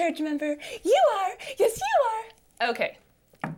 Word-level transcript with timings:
church 0.00 0.20
member. 0.20 0.56
You 0.82 1.02
are. 1.18 1.30
Yes, 1.58 1.78
you 1.78 2.66
are. 2.66 2.70
Okay, 2.70 2.96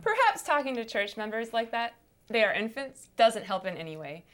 perhaps 0.01 0.43
talking 0.43 0.75
to 0.75 0.83
church 0.83 1.15
members 1.15 1.53
like 1.53 1.71
that, 1.71 1.93
they 2.27 2.43
are 2.43 2.53
infants, 2.53 3.07
doesn't 3.15 3.45
help 3.45 3.65
in 3.65 3.77
any 3.77 3.95
way. 3.95 4.25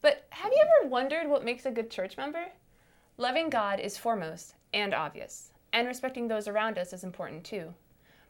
But 0.00 0.26
have 0.30 0.52
you 0.52 0.62
ever 0.62 0.88
wondered 0.88 1.28
what 1.28 1.44
makes 1.44 1.66
a 1.66 1.70
good 1.70 1.90
church 1.90 2.16
member? 2.16 2.46
Loving 3.18 3.50
God 3.50 3.80
is 3.80 3.98
foremost 3.98 4.54
and 4.72 4.94
obvious, 4.94 5.50
and 5.72 5.86
respecting 5.86 6.28
those 6.28 6.48
around 6.48 6.78
us 6.78 6.92
is 6.92 7.04
important 7.04 7.44
too. 7.44 7.74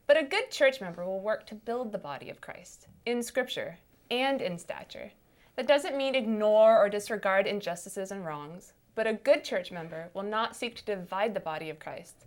But 0.08 0.16
a 0.16 0.24
good 0.24 0.50
church 0.50 0.80
member 0.80 1.04
will 1.04 1.20
work 1.20 1.46
to 1.46 1.54
build 1.54 1.92
the 1.92 1.98
body 1.98 2.30
of 2.30 2.40
Christ 2.40 2.88
in 3.06 3.22
Scripture 3.22 3.78
and 4.10 4.40
in 4.40 4.58
stature. 4.58 5.12
That 5.56 5.68
doesn't 5.68 5.96
mean 5.96 6.14
ignore 6.14 6.76
or 6.76 6.88
disregard 6.88 7.46
injustices 7.46 8.10
and 8.10 8.24
wrongs, 8.24 8.72
but 8.94 9.06
a 9.06 9.12
good 9.12 9.44
church 9.44 9.70
member 9.70 10.08
will 10.14 10.22
not 10.22 10.56
seek 10.56 10.74
to 10.76 10.84
divide 10.84 11.34
the 11.34 11.40
body 11.40 11.70
of 11.70 11.78
Christ. 11.78 12.24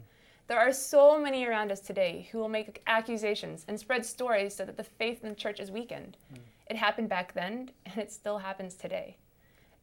There 0.51 0.59
are 0.59 0.73
so 0.73 1.17
many 1.17 1.45
around 1.45 1.71
us 1.71 1.79
today 1.79 2.27
who 2.29 2.37
will 2.37 2.49
make 2.49 2.83
accusations 2.85 3.63
and 3.69 3.79
spread 3.79 4.05
stories 4.05 4.53
so 4.53 4.65
that 4.65 4.75
the 4.75 4.83
faith 4.83 5.23
in 5.23 5.29
the 5.29 5.35
church 5.35 5.61
is 5.61 5.71
weakened. 5.71 6.17
Mm. 6.33 6.39
It 6.69 6.75
happened 6.75 7.07
back 7.07 7.33
then, 7.33 7.71
and 7.85 7.97
it 7.97 8.11
still 8.11 8.37
happens 8.37 8.75
today. 8.75 9.15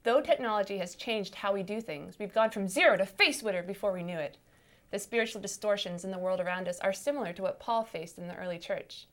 Though 0.03 0.21
technology 0.21 0.77
has 0.77 0.95
changed 0.95 1.37
how 1.37 1.55
we 1.55 1.63
do 1.63 1.81
things, 1.81 2.19
we've 2.19 2.35
gone 2.35 2.51
from 2.51 2.69
zero 2.69 2.99
to 2.99 3.07
face 3.07 3.41
Twitter 3.41 3.63
before 3.63 3.95
we 3.95 4.03
knew 4.03 4.19
it. 4.19 4.37
The 4.91 4.99
spiritual 4.99 5.41
distortions 5.41 6.05
in 6.05 6.11
the 6.11 6.19
world 6.19 6.39
around 6.39 6.69
us 6.69 6.81
are 6.81 6.93
similar 6.93 7.33
to 7.33 7.41
what 7.41 7.61
Paul 7.61 7.85
faced 7.85 8.19
in 8.19 8.29
the 8.29 8.37
early 8.37 8.59
church. 8.59 9.07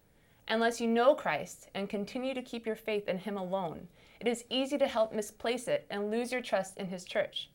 Unless 0.49 0.81
you 0.81 0.87
know 0.87 1.15
Christ 1.15 1.69
and 1.73 1.87
continue 1.87 2.33
to 2.33 2.41
keep 2.41 2.65
your 2.65 2.75
faith 2.75 3.07
in 3.07 3.19
Him 3.19 3.37
alone, 3.37 3.87
it 4.19 4.27
is 4.27 4.43
easy 4.49 4.77
to 4.77 4.87
help 4.87 5.13
misplace 5.13 5.69
it 5.69 5.85
and 5.89 6.11
lose 6.11 6.33
your 6.33 6.41
trust 6.41 6.75
in 6.75 6.87
His 6.87 7.05
church. 7.05 7.49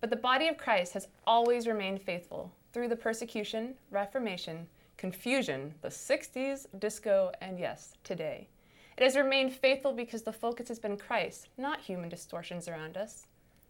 But 0.00 0.08
the 0.08 0.16
body 0.16 0.48
of 0.48 0.56
Christ 0.56 0.94
has 0.94 1.08
always 1.26 1.66
remained 1.66 2.00
faithful 2.00 2.54
through 2.72 2.88
the 2.88 2.96
persecution, 2.96 3.74
reformation, 3.90 4.66
confusion, 4.96 5.74
the 5.82 5.88
60s, 5.88 6.66
disco, 6.78 7.32
and 7.40 7.58
yes, 7.58 7.94
today. 8.04 8.48
It 8.96 9.04
has 9.04 9.16
remained 9.16 9.52
faithful 9.52 9.92
because 9.92 10.22
the 10.22 10.32
focus 10.32 10.68
has 10.68 10.78
been 10.78 10.96
Christ, 10.96 11.48
not 11.56 11.80
human 11.80 12.08
distortions 12.08 12.68
around 12.68 12.96
us. 12.96 13.26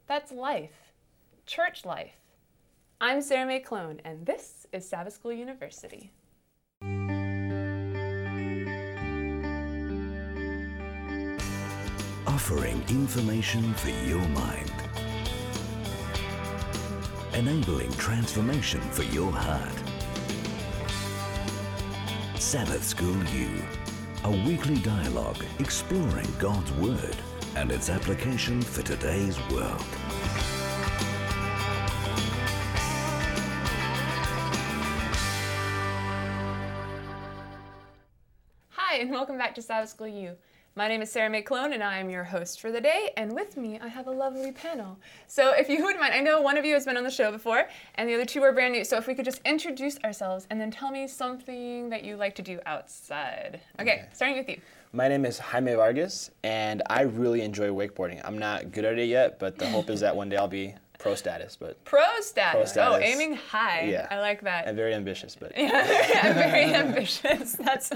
That's 0.07 0.33
life, 0.33 0.93
church 1.47 1.85
life. 1.85 2.17
I'm 3.01 3.21
Sarah 3.23 3.47
Mae 3.47 3.61
Clone, 3.61 4.01
and 4.05 4.25
this 4.27 4.67
is 4.73 4.89
Sabbath 4.89 5.15
School 5.15 5.33
University. 5.33 6.13
Offering 12.27 12.83
information 12.89 13.75
for 13.75 13.91
your 14.07 14.27
mind. 14.29 14.82
Enabling 17.35 17.91
transformation 17.93 18.81
for 18.81 19.05
your 19.05 19.33
heart. 19.33 19.83
Sabbath 22.39 22.85
School 22.85 23.25
U 23.35 23.49
a 24.25 24.31
weekly 24.47 24.77
dialogue 24.77 25.45
exploring 25.59 26.29
God's 26.39 26.71
Word 26.75 27.17
and 27.57 27.73
its 27.73 27.91
application 27.91 28.63
for 28.63 28.83
today's 28.83 29.37
world. 29.51 29.85
Hi, 38.71 38.99
and 38.99 39.11
welcome 39.11 39.39
back 39.39 39.57
to 39.57 39.63
Sabbath 39.63 39.91
School 39.91 40.07
U. 40.07 40.37
My 40.75 40.89
name 40.89 41.03
is 41.03 41.13
Sarah 41.13 41.29
Mae 41.29 41.43
Clone, 41.43 41.75
and 41.75 41.85
I 41.85 41.99
am 41.99 42.09
your 42.09 42.25
host 42.25 42.59
for 42.59 42.73
the 42.73 42.81
day. 42.81 43.11
And 43.19 43.35
with 43.35 43.59
me, 43.59 43.79
I 43.83 43.89
have 43.89 44.07
a 44.07 44.11
lovely 44.11 44.53
panel. 44.53 44.99
So, 45.27 45.53
if 45.53 45.69
you 45.69 45.83
wouldn't 45.83 46.01
mind, 46.01 46.15
I 46.15 46.21
know 46.21 46.41
one 46.41 46.57
of 46.57 46.65
you 46.65 46.73
has 46.73 46.87
been 46.87 46.97
on 46.97 47.05
the 47.05 47.11
show 47.11 47.31
before, 47.31 47.69
and 47.97 48.09
the 48.09 48.15
other 48.15 48.25
two 48.25 48.43
are 48.43 48.53
brand 48.53 48.73
new. 48.73 48.83
So, 48.83 48.97
if 48.97 49.07
we 49.07 49.15
could 49.15 49.27
just 49.27 49.43
introduce 49.45 49.99
ourselves 49.99 50.47
and 50.49 50.59
then 50.59 50.71
tell 50.71 50.91
me 50.91 51.07
something 51.07 51.91
that 51.91 52.05
you 52.05 52.17
like 52.17 52.35
to 52.37 52.43
do 52.43 52.59
outside. 52.65 53.61
Okay, 53.79 53.93
okay. 53.93 54.09
starting 54.15 54.39
with 54.39 54.49
you. 54.49 54.63
My 54.95 55.09
name 55.09 55.27
is 55.27 55.39
Jaime 55.39 55.75
Vargas, 55.75 56.31
and 56.43 56.83
I 56.89 57.03
really 57.03 57.43
enjoy 57.43 57.69
wakeboarding. 57.69 58.23
I'm 58.25 58.39
not 58.39 58.73
good 58.73 58.87
at 58.87 58.99
it 58.99 59.09
yet, 59.11 59.39
but 59.39 59.59
the 59.59 59.69
hope 59.69 59.91
is 59.91 60.01
that 60.01 60.17
one 60.17 60.31
day 60.31 60.39
I'll 60.39 60.49
be 60.49 60.75
pro 61.03 61.15
status, 61.15 61.57
but 61.57 61.85
pro 61.85 62.03
status. 62.21 62.53
Pro 62.53 62.65
status. 62.65 62.99
Oh, 62.99 63.05
aiming 63.05 63.35
high. 63.35 63.85
Yeah, 63.85 64.07
I 64.11 64.21
like 64.21 64.41
that. 64.43 64.67
And 64.67 64.77
very 64.77 64.95
ambitious, 64.95 65.37
but 65.39 65.53
yeah, 65.57 66.33
very 66.33 66.75
ambitious. 66.75 67.53
That's 67.53 67.91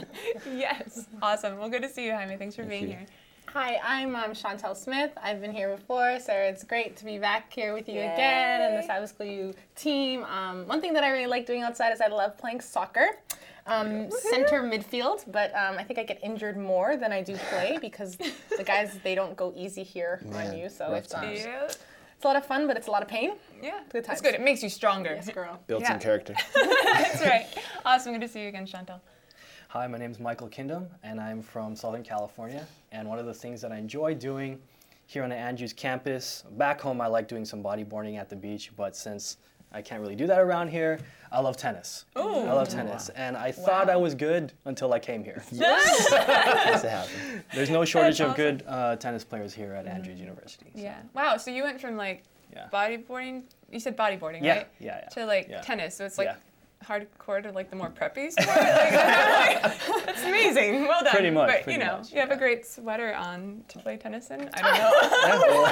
yes, 0.53 1.06
awesome. 1.22 1.59
Well, 1.59 1.69
good 1.69 1.83
to 1.83 1.89
see 1.89 2.06
you, 2.06 2.12
Jaime. 2.12 2.37
Thanks 2.37 2.56
for 2.56 2.62
Thank 2.62 2.71
being 2.71 2.83
you. 2.83 2.89
here. 2.99 3.06
Hi, 3.53 3.78
I'm 3.83 4.16
um, 4.16 4.33
Chantel 4.33 4.77
Smith. 4.77 5.12
I've 5.22 5.41
been 5.41 5.53
here 5.53 5.75
before, 5.75 6.19
so 6.19 6.33
it's 6.33 6.65
great 6.65 6.97
to 6.97 7.05
be 7.05 7.16
back 7.16 7.50
here 7.53 7.72
with 7.72 7.89
you 7.89 7.95
Yay. 7.95 8.12
again 8.12 8.61
and 8.61 8.83
the 8.83 8.87
Sabbath 8.87 9.11
School 9.11 9.27
U 9.27 9.55
team. 9.77 10.25
Um, 10.25 10.66
one 10.66 10.81
thing 10.81 10.93
that 10.95 11.05
I 11.05 11.11
really 11.11 11.28
like 11.28 11.47
doing 11.47 11.62
outside 11.62 11.93
is 11.93 12.00
I 12.00 12.09
love 12.09 12.37
playing 12.37 12.61
soccer. 12.61 13.06
Um, 13.69 14.11
center 14.31 14.62
midfield, 14.62 15.25
but 15.33 15.53
um, 15.56 15.77
I 15.77 15.83
think 15.83 15.99
I 15.99 16.05
get 16.05 16.22
injured 16.22 16.56
more 16.56 16.97
than 16.97 17.11
I 17.11 17.21
do 17.21 17.34
play 17.50 17.78
because 17.81 18.16
the 18.16 18.62
guys 18.65 18.97
they 19.03 19.16
don't 19.16 19.37
go 19.37 19.53
easy 19.56 19.83
here 19.83 20.21
Man, 20.25 20.53
on 20.53 20.59
you. 20.59 20.69
So 20.69 20.93
it's 20.95 21.12
um, 21.12 21.33
yeah. 21.34 21.69
It's 22.16 22.25
a 22.25 22.28
lot 22.28 22.37
of 22.37 22.47
fun, 22.47 22.66
but 22.66 22.78
it's 22.78 22.87
a 22.87 22.91
lot 22.91 23.03
of 23.03 23.09
pain. 23.09 23.32
Yeah, 23.62 23.81
good 23.91 24.04
times. 24.04 24.21
It's 24.21 24.27
good. 24.27 24.34
It 24.34 24.41
makes 24.41 24.62
you 24.62 24.71
stronger. 24.71 25.15
Yes, 25.15 25.28
girl. 25.28 25.60
Builds 25.66 25.82
yeah. 25.82 25.91
some 25.91 26.00
character. 26.00 26.34
That's 26.54 27.21
right. 27.21 27.47
Awesome. 27.84 28.12
Good 28.12 28.22
to 28.22 28.28
see 28.28 28.41
you 28.41 28.49
again, 28.49 28.66
Chantel. 28.66 29.00
Hi, 29.69 29.87
my 29.87 29.99
name 29.99 30.12
is 30.12 30.19
Michael 30.19 30.49
Kindom, 30.49 30.87
and 31.03 31.21
I'm 31.21 31.43
from 31.43 31.77
Southern 31.77 32.03
California. 32.03 32.66
And 32.91 33.06
one 33.06 33.19
of 33.19 33.27
the 33.27 33.34
things 33.34 33.60
that 33.60 33.71
I 33.71 33.77
enjoy 33.77 34.15
doing 34.15 34.59
here 35.04 35.25
on 35.25 35.28
the 35.28 35.37
Andrews 35.37 35.75
campus, 35.75 36.44
back 36.53 36.81
home, 36.81 37.03
I 37.03 37.06
like 37.06 37.28
doing 37.28 37.44
some 37.44 37.62
bodyboarding 37.62 38.19
at 38.19 38.31
the 38.31 38.37
beach, 38.37 38.71
but 38.77 38.97
since 38.97 39.37
I 39.72 39.82
can't 39.82 40.00
really 40.00 40.16
do 40.16 40.27
that 40.27 40.41
around 40.41 40.69
here. 40.69 40.99
I 41.31 41.41
love 41.41 41.56
tennis. 41.56 42.04
Ooh. 42.16 42.21
I 42.21 42.53
love 42.53 42.69
tennis. 42.69 43.09
And 43.10 43.37
I 43.37 43.49
wow. 43.49 43.65
thought 43.65 43.91
I 43.91 43.97
was 43.97 44.15
good 44.15 44.53
until 44.65 44.93
I 44.93 44.99
came 44.99 45.25
here. 45.25 45.43
Yes. 45.53 46.09
yes 46.10 46.84
it 46.84 47.44
There's 47.54 47.71
no 47.71 47.84
shortage 47.84 48.21
awesome. 48.21 48.31
of 48.31 48.37
good 48.37 48.65
uh, 48.66 48.97
tennis 48.97 49.25
players 49.25 49.53
here 49.53 49.72
at 49.72 49.87
Andrews 49.87 50.16
mm-hmm. 50.16 50.25
University. 50.25 50.71
So. 50.75 50.81
Yeah. 50.81 50.97
Wow. 51.15 51.37
So 51.37 51.50
you 51.50 51.62
went 51.62 51.81
from 51.81 51.97
like 51.97 52.25
yeah. 52.53 52.69
bodyboarding, 52.72 53.43
you 53.71 53.81
said 53.81 53.97
bodyboarding, 53.97 54.43
yeah. 54.43 54.56
right? 54.56 54.69
Yeah, 54.78 55.00
yeah. 55.03 55.09
To 55.10 55.27
like 55.27 55.49
yeah. 55.49 55.60
tennis. 55.62 55.97
So 55.97 56.04
it's 56.04 56.19
like 56.19 56.37
hardcore 56.87 57.43
to 57.43 57.53
like 57.53 57.71
the 57.71 57.77
more 57.77 57.91
preppy 57.91 58.31
sport. 58.33 58.49
like, 58.49 59.63
that's 60.07 60.23
amazing. 60.23 60.87
Well 60.87 61.03
done. 61.03 61.13
Pretty 61.13 61.31
much. 61.31 61.49
But 61.49 61.63
pretty 61.65 61.79
you 61.79 61.85
know, 61.85 61.99
much, 61.99 62.13
you 62.13 62.21
have 62.21 62.31
a 62.31 62.37
great 62.37 62.67
sweater 62.67 63.15
on 63.15 63.65
to 63.69 63.79
play 63.79 63.97
tennis 63.97 64.31
in. 64.31 64.49
I 64.55 64.63
don't 64.63 64.79
know. 64.79 65.67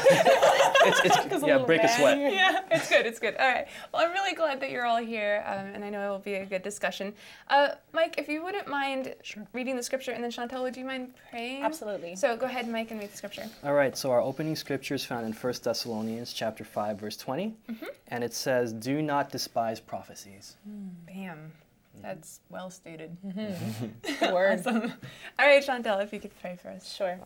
it's, 0.87 1.33
it's, 1.33 1.47
yeah, 1.47 1.59
break 1.59 1.83
a 1.83 1.89
sweat. 1.89 2.19
Yeah, 2.19 2.61
it's 2.71 2.89
good. 2.89 3.07
It's 3.07 3.19
good. 3.19 3.37
All 3.37 3.49
right. 3.49 3.67
Well, 3.93 4.05
I'm 4.05 4.13
really 4.13 4.35
glad 4.35 4.61
that 4.61 4.71
you're 4.71 4.87
all 4.87 5.03
here, 5.03 5.45
um, 5.47 5.67
and 5.75 5.85
I 5.85 5.91
know 5.91 6.07
it 6.07 6.11
will 6.11 6.19
be 6.19 6.35
a 6.35 6.47
good 6.47 6.63
discussion. 6.63 7.13
Uh, 7.49 7.71
Mike, 7.93 8.17
if 8.19 8.29
you 8.29 8.43
wouldn't 8.43 8.69
mind 8.69 9.15
sure. 9.23 9.47
reading 9.53 9.77
the 9.77 9.83
scripture, 9.83 10.13
and 10.13 10.23
then 10.23 10.31
Chantal, 10.31 10.63
would 10.63 10.77
you 10.77 10.85
mind 10.85 11.15
praying? 11.31 11.63
Absolutely. 11.63 12.17
So 12.17 12.37
go 12.37 12.47
ahead, 12.47 12.69
Mike, 12.69 12.91
and 12.91 13.01
read 13.01 13.13
the 13.13 13.17
scripture. 13.17 13.49
All 13.63 13.75
right. 13.75 13.97
So 13.97 14.11
our 14.11 14.21
opening 14.21 14.57
scripture 14.57 14.95
is 14.95 15.05
found 15.05 15.27
in 15.27 15.33
1 15.33 15.55
Thessalonians 15.63 16.33
chapter 16.33 16.65
5, 16.65 16.99
verse 16.99 17.17
20, 17.17 17.55
mm-hmm. 17.71 17.87
And 18.15 18.23
it 18.23 18.33
says, 18.33 18.73
"Do 18.73 19.03
not 19.03 19.31
despise 19.31 19.81
prophecies." 19.81 20.57
Bam. 20.65 21.53
That's 22.01 22.41
well 22.49 22.71
stated. 22.71 23.17
Mm-hmm. 23.27 24.33
Word. 24.33 24.61
awesome. 24.67 24.93
All 25.39 25.47
right, 25.47 25.65
Chantel, 25.65 26.01
if 26.03 26.13
you 26.13 26.21
could 26.21 26.39
pray 26.41 26.57
for 26.61 26.69
us. 26.69 26.95
Sure. 26.95 27.19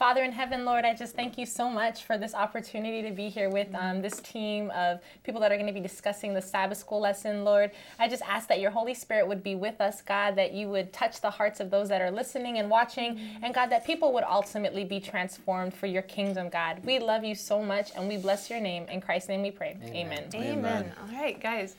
Father 0.00 0.24
in 0.24 0.32
heaven, 0.32 0.64
Lord, 0.64 0.86
I 0.86 0.94
just 0.94 1.14
thank 1.14 1.36
you 1.36 1.44
so 1.44 1.68
much 1.68 2.04
for 2.04 2.16
this 2.16 2.34
opportunity 2.34 3.02
to 3.02 3.10
be 3.10 3.28
here 3.28 3.50
with 3.50 3.68
um, 3.74 4.00
this 4.00 4.18
team 4.20 4.70
of 4.70 4.98
people 5.24 5.42
that 5.42 5.52
are 5.52 5.56
going 5.56 5.66
to 5.66 5.74
be 5.74 5.78
discussing 5.78 6.32
the 6.32 6.40
Sabbath 6.40 6.78
school 6.78 7.00
lesson, 7.00 7.44
Lord. 7.44 7.70
I 7.98 8.08
just 8.08 8.22
ask 8.26 8.48
that 8.48 8.60
your 8.60 8.70
Holy 8.70 8.94
Spirit 8.94 9.28
would 9.28 9.42
be 9.42 9.56
with 9.56 9.78
us, 9.78 10.00
God, 10.00 10.36
that 10.36 10.54
you 10.54 10.70
would 10.70 10.94
touch 10.94 11.20
the 11.20 11.28
hearts 11.28 11.60
of 11.60 11.70
those 11.70 11.90
that 11.90 12.00
are 12.00 12.10
listening 12.10 12.56
and 12.56 12.70
watching, 12.70 13.20
and 13.42 13.52
God, 13.52 13.66
that 13.66 13.84
people 13.84 14.14
would 14.14 14.24
ultimately 14.24 14.84
be 14.84 15.00
transformed 15.00 15.74
for 15.74 15.86
your 15.86 16.00
kingdom, 16.00 16.48
God. 16.48 16.80
We 16.82 16.98
love 16.98 17.22
you 17.22 17.34
so 17.34 17.62
much, 17.62 17.90
and 17.94 18.08
we 18.08 18.16
bless 18.16 18.48
your 18.48 18.58
name. 18.58 18.86
In 18.88 19.02
Christ's 19.02 19.28
name 19.28 19.42
we 19.42 19.50
pray. 19.50 19.76
Amen. 19.84 19.94
Amen. 19.94 20.30
Amen. 20.34 20.58
Amen. 20.58 20.94
All 20.98 21.14
right, 21.14 21.38
guys. 21.38 21.76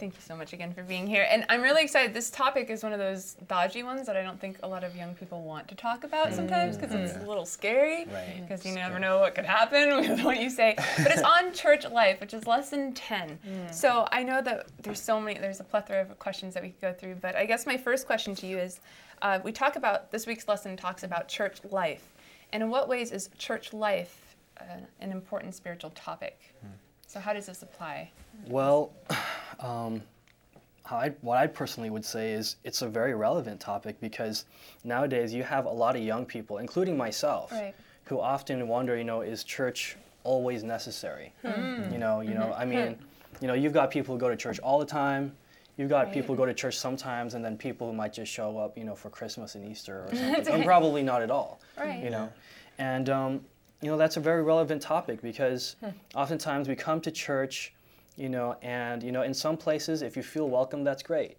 Thank 0.00 0.14
you 0.14 0.22
so 0.26 0.34
much 0.34 0.54
again 0.54 0.72
for 0.72 0.82
being 0.82 1.06
here. 1.06 1.26
And 1.30 1.44
I'm 1.50 1.60
really 1.60 1.82
excited. 1.82 2.14
This 2.14 2.30
topic 2.30 2.70
is 2.70 2.82
one 2.82 2.94
of 2.94 2.98
those 2.98 3.34
dodgy 3.48 3.82
ones 3.82 4.06
that 4.06 4.16
I 4.16 4.22
don't 4.22 4.40
think 4.40 4.56
a 4.62 4.66
lot 4.66 4.82
of 4.82 4.96
young 4.96 5.14
people 5.14 5.42
want 5.42 5.68
to 5.68 5.74
talk 5.74 6.04
about 6.04 6.28
mm-hmm. 6.28 6.36
sometimes 6.36 6.78
because 6.78 6.94
it's 6.94 7.22
a 7.22 7.28
little 7.28 7.44
scary 7.44 8.06
because 8.06 8.64
right. 8.64 8.64
you 8.64 8.74
never 8.74 8.98
know 8.98 9.18
what 9.18 9.34
could 9.34 9.44
happen 9.44 9.96
with 10.08 10.24
what 10.24 10.40
you 10.40 10.48
say. 10.48 10.74
But 10.96 11.08
it's 11.08 11.20
on 11.20 11.52
church 11.52 11.86
life, 11.90 12.18
which 12.18 12.32
is 12.32 12.46
lesson 12.46 12.94
10. 12.94 13.38
Mm. 13.46 13.74
So 13.74 14.08
I 14.10 14.22
know 14.22 14.40
that 14.40 14.68
there's 14.82 15.02
so 15.02 15.20
many, 15.20 15.38
there's 15.38 15.60
a 15.60 15.64
plethora 15.64 16.00
of 16.00 16.18
questions 16.18 16.54
that 16.54 16.62
we 16.62 16.70
could 16.70 16.80
go 16.80 16.92
through. 16.94 17.16
But 17.16 17.36
I 17.36 17.44
guess 17.44 17.66
my 17.66 17.76
first 17.76 18.06
question 18.06 18.34
to 18.36 18.46
you 18.46 18.58
is 18.58 18.80
uh, 19.20 19.40
we 19.44 19.52
talk 19.52 19.76
about, 19.76 20.10
this 20.10 20.26
week's 20.26 20.48
lesson 20.48 20.78
talks 20.78 21.02
about 21.02 21.28
church 21.28 21.58
life. 21.70 22.08
And 22.54 22.62
in 22.62 22.70
what 22.70 22.88
ways 22.88 23.12
is 23.12 23.28
church 23.36 23.74
life 23.74 24.34
uh, 24.58 24.64
an 25.00 25.12
important 25.12 25.54
spiritual 25.54 25.90
topic? 25.90 26.38
Mm. 26.64 26.70
So 27.06 27.20
how 27.20 27.32
does 27.32 27.46
this 27.46 27.62
apply? 27.62 28.12
Well, 28.46 28.92
um, 29.58 30.02
I, 30.90 31.10
what 31.20 31.38
I 31.38 31.46
personally 31.46 31.90
would 31.90 32.04
say 32.04 32.32
is 32.32 32.56
it's 32.64 32.82
a 32.82 32.88
very 32.88 33.14
relevant 33.14 33.60
topic 33.60 34.00
because 34.00 34.44
nowadays 34.84 35.32
you 35.32 35.42
have 35.42 35.66
a 35.66 35.70
lot 35.70 35.94
of 35.96 36.02
young 36.02 36.24
people, 36.26 36.58
including 36.58 36.96
myself, 36.96 37.52
right. 37.52 37.74
who 38.04 38.20
often 38.20 38.66
wonder, 38.66 38.96
you 38.96 39.04
know, 39.04 39.20
is 39.20 39.44
church 39.44 39.96
always 40.24 40.62
necessary? 40.64 41.32
Mm. 41.44 41.92
You 41.92 41.98
know, 41.98 42.20
you 42.22 42.34
know, 42.34 42.52
I 42.56 42.64
mean, 42.64 42.98
you 43.40 43.46
know, 43.48 43.54
you've 43.54 43.72
got 43.72 43.90
people 43.90 44.14
who 44.14 44.20
go 44.20 44.28
to 44.28 44.36
church 44.36 44.58
all 44.60 44.78
the 44.78 44.86
time. 44.86 45.32
you've 45.76 45.88
got 45.88 46.12
people 46.12 46.34
who 46.34 46.38
go 46.38 46.44
to 46.44 46.52
church 46.52 46.76
sometimes, 46.76 47.34
and 47.34 47.44
then 47.44 47.56
people 47.56 47.86
who 47.86 47.92
might 47.94 48.12
just 48.12 48.30
show 48.30 48.58
up, 48.58 48.76
you 48.76 48.84
know, 48.84 48.94
for 48.94 49.08
Christmas 49.10 49.54
and 49.54 49.70
Easter 49.70 50.06
or 50.08 50.14
something, 50.16 50.54
and 50.54 50.64
probably 50.64 51.02
not 51.02 51.22
at 51.22 51.30
all. 51.30 51.60
Right. 51.78 52.02
You 52.02 52.10
know, 52.10 52.32
and 52.78 53.08
um, 53.08 53.40
you 53.80 53.90
know 53.90 53.96
that's 53.96 54.16
a 54.16 54.20
very 54.20 54.42
relevant 54.42 54.82
topic 54.82 55.22
because 55.22 55.76
Hmm. 55.80 55.90
oftentimes 56.14 56.68
we 56.68 56.74
come 56.74 57.00
to 57.02 57.10
church, 57.10 57.72
you 58.20 58.28
know, 58.28 58.56
and 58.62 59.02
you 59.02 59.12
know, 59.12 59.22
in 59.22 59.34
some 59.34 59.56
places, 59.56 60.02
if 60.02 60.16
you 60.16 60.22
feel 60.22 60.48
welcome, 60.48 60.84
that's 60.84 61.02
great. 61.02 61.36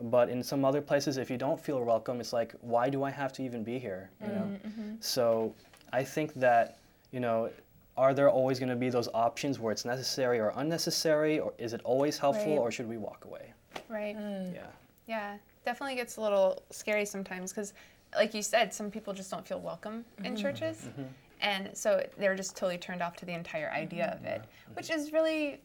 But 0.00 0.28
in 0.28 0.42
some 0.42 0.64
other 0.64 0.80
places, 0.80 1.18
if 1.18 1.30
you 1.30 1.36
don't 1.36 1.60
feel 1.60 1.80
welcome, 1.84 2.20
it's 2.20 2.32
like, 2.32 2.54
why 2.62 2.88
do 2.88 3.04
I 3.04 3.10
have 3.10 3.32
to 3.34 3.42
even 3.42 3.62
be 3.62 3.78
here? 3.78 4.10
You 4.20 4.28
know. 4.28 4.32
Mm-hmm, 4.34 4.68
mm-hmm. 4.68 4.94
So 5.00 5.54
I 5.92 6.02
think 6.02 6.34
that 6.34 6.78
you 7.12 7.20
know, 7.20 7.48
are 7.96 8.12
there 8.12 8.28
always 8.28 8.58
going 8.58 8.70
to 8.70 8.76
be 8.76 8.90
those 8.90 9.08
options 9.14 9.60
where 9.60 9.70
it's 9.70 9.84
necessary 9.84 10.40
or 10.40 10.52
unnecessary, 10.56 11.38
or 11.38 11.52
is 11.58 11.72
it 11.72 11.80
always 11.84 12.18
helpful, 12.18 12.54
Right. 12.54 12.58
or 12.58 12.72
should 12.72 12.88
we 12.88 12.96
walk 12.96 13.24
away? 13.24 13.52
Right. 13.88 14.16
Mm. 14.16 14.52
Yeah. 14.54 14.66
Yeah, 15.06 15.36
definitely 15.64 15.96
gets 15.96 16.16
a 16.16 16.20
little 16.20 16.62
scary 16.70 17.04
sometimes 17.04 17.52
because, 17.52 17.74
like 18.16 18.34
you 18.34 18.42
said, 18.42 18.72
some 18.72 18.90
people 18.90 19.12
just 19.12 19.30
don't 19.30 19.46
feel 19.46 19.60
welcome 19.60 20.04
in 20.18 20.24
mm-hmm. 20.24 20.36
churches. 20.36 20.88
Mm-hmm. 20.88 21.02
And 21.40 21.76
so 21.76 22.04
they're 22.16 22.34
just 22.34 22.56
totally 22.56 22.78
turned 22.78 23.02
off 23.02 23.16
to 23.16 23.26
the 23.26 23.32
entire 23.32 23.70
idea 23.70 24.16
of 24.18 24.24
it, 24.24 24.42
which 24.74 24.90
is 24.90 25.12
really, 25.12 25.60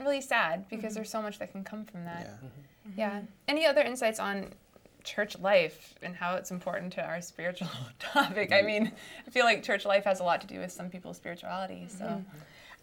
really 0.00 0.20
sad 0.20 0.68
because 0.68 0.86
mm-hmm. 0.86 0.94
there's 0.94 1.10
so 1.10 1.22
much 1.22 1.38
that 1.38 1.52
can 1.52 1.64
come 1.64 1.84
from 1.84 2.04
that. 2.04 2.26
Yeah. 2.26 2.48
Mm-hmm. 2.48 2.98
Yeah. 2.98 3.10
Mm-hmm. 3.10 3.26
Any 3.48 3.66
other 3.66 3.82
insights 3.82 4.18
on 4.20 4.52
church 5.04 5.38
life 5.38 5.94
and 6.02 6.14
how 6.14 6.34
it's 6.34 6.50
important 6.50 6.92
to 6.94 7.04
our 7.04 7.20
spiritual 7.32 7.68
topic? 7.98 8.52
I 8.52 8.62
mean, 8.62 8.92
I 9.26 9.30
feel 9.30 9.44
like 9.44 9.62
church 9.62 9.84
life 9.84 10.04
has 10.04 10.20
a 10.20 10.24
lot 10.24 10.40
to 10.42 10.46
do 10.46 10.60
with 10.60 10.72
some 10.72 10.90
people's 10.90 11.16
spirituality. 11.16 11.86
So, 11.88 12.22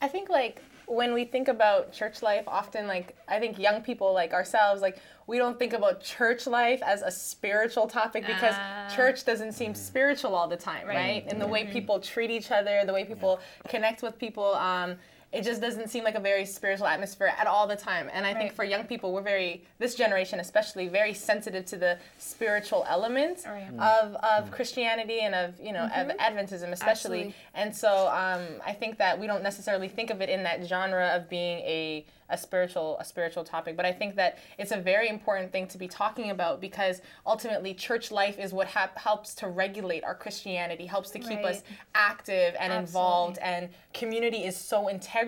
I 0.02 0.08
think 0.08 0.30
like 0.30 0.62
when 0.88 1.14
we 1.14 1.26
think 1.26 1.48
about 1.48 1.94
church 1.94 2.22
life, 2.22 2.44
often 2.48 2.88
like 2.88 3.16
I 3.28 3.40
think 3.40 3.58
young 3.58 3.82
people 3.82 4.14
like 4.14 4.34
ourselves, 4.34 4.82
like 4.82 5.00
we 5.28 5.38
don't 5.38 5.58
think 5.58 5.74
about 5.74 6.04
church 6.04 6.46
life 6.46 6.82
as 6.86 7.02
a 7.02 7.10
spiritual 7.10 7.88
topic 7.88 8.26
because 8.28 8.54
Ah. 8.56 8.92
church 8.96 9.26
doesn't 9.26 9.54
seem 9.54 9.74
spiritual 9.74 10.36
all 10.36 10.48
the 10.48 10.58
time, 10.58 10.86
right? 10.88 10.96
Right. 10.96 11.26
And 11.28 11.42
the 11.42 11.48
way 11.48 11.66
people 11.66 12.00
treat 12.00 12.30
each 12.30 12.52
other, 12.52 12.84
the 12.86 12.94
way 12.94 13.06
people 13.06 13.40
connect 13.68 14.04
with 14.04 14.20
people, 14.20 14.54
um, 14.56 14.98
it 15.36 15.44
just 15.44 15.60
doesn't 15.60 15.90
seem 15.90 16.06
like 16.06 16.16
a 16.16 16.20
very 16.20 16.46
spiritual 16.46 16.88
atmosphere 16.88 17.34
at 17.38 17.46
all 17.46 17.68
the 17.68 17.76
time. 17.76 18.10
And 18.14 18.26
I 18.26 18.34
think 18.34 18.54
for 18.54 18.64
young 18.64 18.86
people, 18.86 19.14
we're 19.14 19.22
very 19.22 19.66
this 19.80 19.94
generation 19.94 20.40
especially 20.40 20.88
very 20.88 21.14
sensitive 21.14 21.66
to 21.66 21.76
the 21.76 21.98
spiritual 22.18 22.86
elements 22.88 23.46
Right. 23.46 23.70
Mm. 23.70 23.80
of, 23.80 24.16
of 24.16 24.50
mm. 24.50 24.52
Christianity 24.52 25.20
and 25.20 25.36
of 25.36 25.60
you 25.60 25.74
know 25.74 25.84
of 25.84 26.08
mm-hmm. 26.08 26.20
Adventism 26.20 26.72
especially. 26.72 27.20
Absolutely. 27.20 27.36
And 27.54 27.76
so 27.76 28.08
um, 28.08 28.62
I 28.66 28.72
think 28.72 28.98
that 28.98 29.20
we 29.20 29.28
don't 29.28 29.44
necessarily 29.44 29.90
think 29.90 30.10
of 30.10 30.22
it 30.22 30.30
in 30.30 30.44
that 30.44 30.66
genre 30.66 31.08
of 31.14 31.30
being 31.30 31.60
a, 31.60 32.06
a 32.30 32.38
spiritual 32.38 32.98
a 33.00 33.06
spiritual 33.06 33.44
topic, 33.44 33.76
but 33.76 33.86
I 33.86 33.92
think 33.92 34.16
that 34.16 34.38
it's 34.58 34.72
a 34.72 34.78
very 34.78 35.10
important 35.10 35.52
thing 35.52 35.68
to 35.68 35.78
be 35.78 35.90
talking 35.90 36.32
about 36.32 36.62
because 36.62 37.02
ultimately 37.26 37.74
church 37.74 38.10
life 38.10 38.40
is 38.40 38.54
what 38.54 38.68
hap- 38.68 38.98
helps 38.98 39.36
to 39.36 39.50
regulate 39.50 40.06
our 40.06 40.16
Christianity, 40.16 40.86
helps 40.86 41.12
to 41.12 41.20
keep 41.20 41.40
us 41.40 41.62
active 41.94 42.56
and 42.58 42.72
involved, 42.72 43.38
and 43.40 43.70
community 43.94 44.46
is 44.46 44.56
so 44.56 44.90
integral 44.90 45.25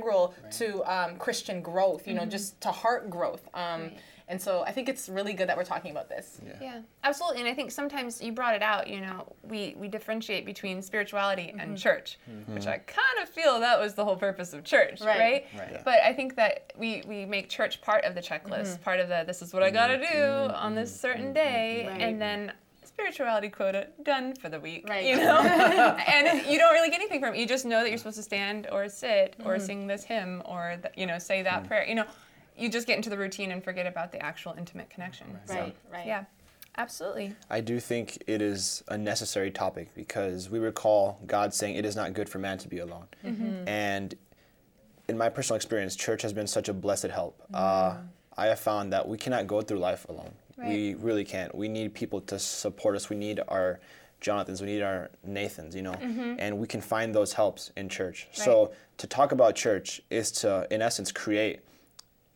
to 0.52 0.84
um, 0.92 1.18
Christian 1.18 1.62
growth. 1.62 2.08
You 2.08 2.14
know, 2.14 2.22
mm-hmm. 2.22 2.30
just 2.30 2.60
to 2.62 2.72
heart 2.72 3.10
growth. 3.10 3.48
Um, 3.54 3.92
And 4.30 4.42
so 4.42 4.64
I 4.68 4.72
think 4.72 4.90
it's 4.90 5.08
really 5.08 5.32
good 5.32 5.48
that 5.48 5.56
we're 5.56 5.64
talking 5.64 5.92
about 5.92 6.10
this. 6.10 6.42
Yeah, 6.62 6.82
absolutely. 7.04 7.40
And 7.40 7.48
I 7.48 7.54
think 7.54 7.72
sometimes 7.72 8.22
you 8.22 8.34
brought 8.34 8.56
it 8.56 8.62
out, 8.62 8.90
you 8.90 9.00
know, 9.00 9.34
we, 9.44 9.74
we 9.78 9.88
differentiate 9.88 10.46
between 10.46 10.82
spirituality 10.82 11.50
and 11.52 11.62
mm-hmm. 11.62 11.76
church, 11.76 12.20
mm-hmm. 12.30 12.54
which 12.54 12.68
I 12.68 12.80
kind 12.80 13.20
of 13.24 13.30
feel 13.30 13.62
that 13.62 13.80
was 13.80 13.94
the 13.94 14.04
whole 14.04 14.18
purpose 14.18 14.52
of 14.52 14.66
church, 14.66 15.00
Right. 15.00 15.18
right? 15.18 15.46
Right. 15.58 15.70
Yeah. 15.72 15.82
But 15.86 16.02
I 16.02 16.12
think 16.12 16.36
that 16.36 16.74
we, 16.78 17.04
we 17.08 17.26
make 17.26 17.48
church 17.48 17.82
part 17.82 18.04
of 18.04 18.16
the 18.16 18.22
checklist, 18.22 18.82
part 18.82 19.00
of 19.00 19.08
the 19.08 19.24
this 19.26 19.42
is 19.42 19.54
what 19.54 19.64
I 19.64 19.70
got 19.70 19.88
to 19.88 19.98
do 19.98 20.54
on 20.54 20.76
this 20.76 20.94
certain 20.94 21.32
day, 21.32 21.88
Right. 21.88 22.02
and 22.02 22.22
then 22.22 22.52
spirituality 22.98 23.50
quota 23.50 23.88
done 24.02 24.34
for 24.36 24.50
the 24.50 24.60
week, 24.60 24.90
Right. 24.90 25.06
you 25.06 25.18
know? 25.24 25.40
and 25.40 26.46
you 26.48 26.58
don't 26.58 26.74
really 26.74 26.90
get 26.90 27.00
anything 27.00 27.20
from 27.20 27.36
it. 27.36 27.40
You 27.40 27.46
just 27.48 27.64
know 27.64 27.82
that 27.82 27.90
you're 27.90 27.98
supposed 28.00 28.18
to 28.18 28.24
stand 28.24 28.68
or 28.72 28.90
sit 28.90 29.36
or 29.46 29.56
mm-hmm. 29.56 29.66
sing 29.66 29.88
this 29.88 30.04
hymn 30.04 30.42
or, 30.46 30.78
th- 30.82 30.94
you 30.98 31.06
know, 31.06 31.20
say 31.20 31.44
that 31.44 31.64
mm. 31.64 31.68
prayer. 31.68 31.86
You 31.88 31.96
know, 31.96 32.06
you 32.58 32.70
just 32.70 32.88
get 32.88 32.98
into 32.98 33.12
the 33.12 33.18
routine 33.18 33.52
and 33.52 33.64
forget 33.64 33.86
about 33.86 34.12
the 34.12 34.20
actual 34.24 34.56
intimate 34.58 34.90
connection. 34.90 35.28
So, 35.46 35.54
Right, 35.54 35.76
right. 35.94 36.08
yeah, 36.08 36.26
absolutely. 36.76 37.36
I 37.52 37.62
do 37.62 37.80
think 37.80 38.24
it 38.26 38.42
is 38.42 38.84
a 38.88 38.98
necessary 38.98 39.52
topic 39.52 39.94
because 39.94 40.50
we 40.50 40.58
recall 40.58 41.20
God 41.28 41.54
saying 41.54 41.76
it 41.76 41.86
is 41.86 41.96
not 41.96 42.14
good 42.14 42.28
for 42.28 42.40
man 42.40 42.58
to 42.58 42.68
be 42.68 42.80
alone. 42.80 43.06
Mm-hmm. 43.24 43.68
And 43.68 44.16
in 45.08 45.20
my 45.20 45.30
personal 45.30 45.56
experience, 45.56 45.96
church 45.96 46.24
has 46.24 46.34
been 46.34 46.48
such 46.48 46.68
a 46.68 46.74
blessed 46.74 47.12
help. 47.12 47.44
Mm. 47.54 47.60
Uh, 47.60 47.98
I 48.36 48.48
have 48.48 48.60
found 48.60 48.92
that 48.94 49.08
we 49.08 49.18
cannot 49.18 49.48
go 49.48 49.62
through 49.62 49.80
life 49.80 50.06
alone. 50.10 50.34
We 50.58 50.96
really 50.96 51.24
can't. 51.24 51.54
We 51.54 51.68
need 51.68 51.94
people 51.94 52.22
to 52.22 52.40
support 52.40 52.96
us. 52.96 53.10
We 53.10 53.16
need 53.16 53.42
our 53.48 53.80
Jonathans, 54.20 54.62
we 54.62 54.68
need 54.68 54.82
our 54.82 55.12
Nathans, 55.24 55.76
you 55.76 55.84
know, 55.84 55.94
mm-hmm. 55.94 56.36
and 56.40 56.58
we 56.58 56.68
can 56.68 56.82
find 56.82 57.14
those 57.14 57.34
helps 57.34 57.72
in 57.78 57.88
church. 57.88 58.28
So 58.32 58.72
to 58.98 59.08
talk 59.08 59.32
about 59.32 59.56
church 59.56 60.02
is 60.10 60.32
to, 60.32 60.68
in 60.72 60.82
essence, 60.82 61.12
create 61.12 61.60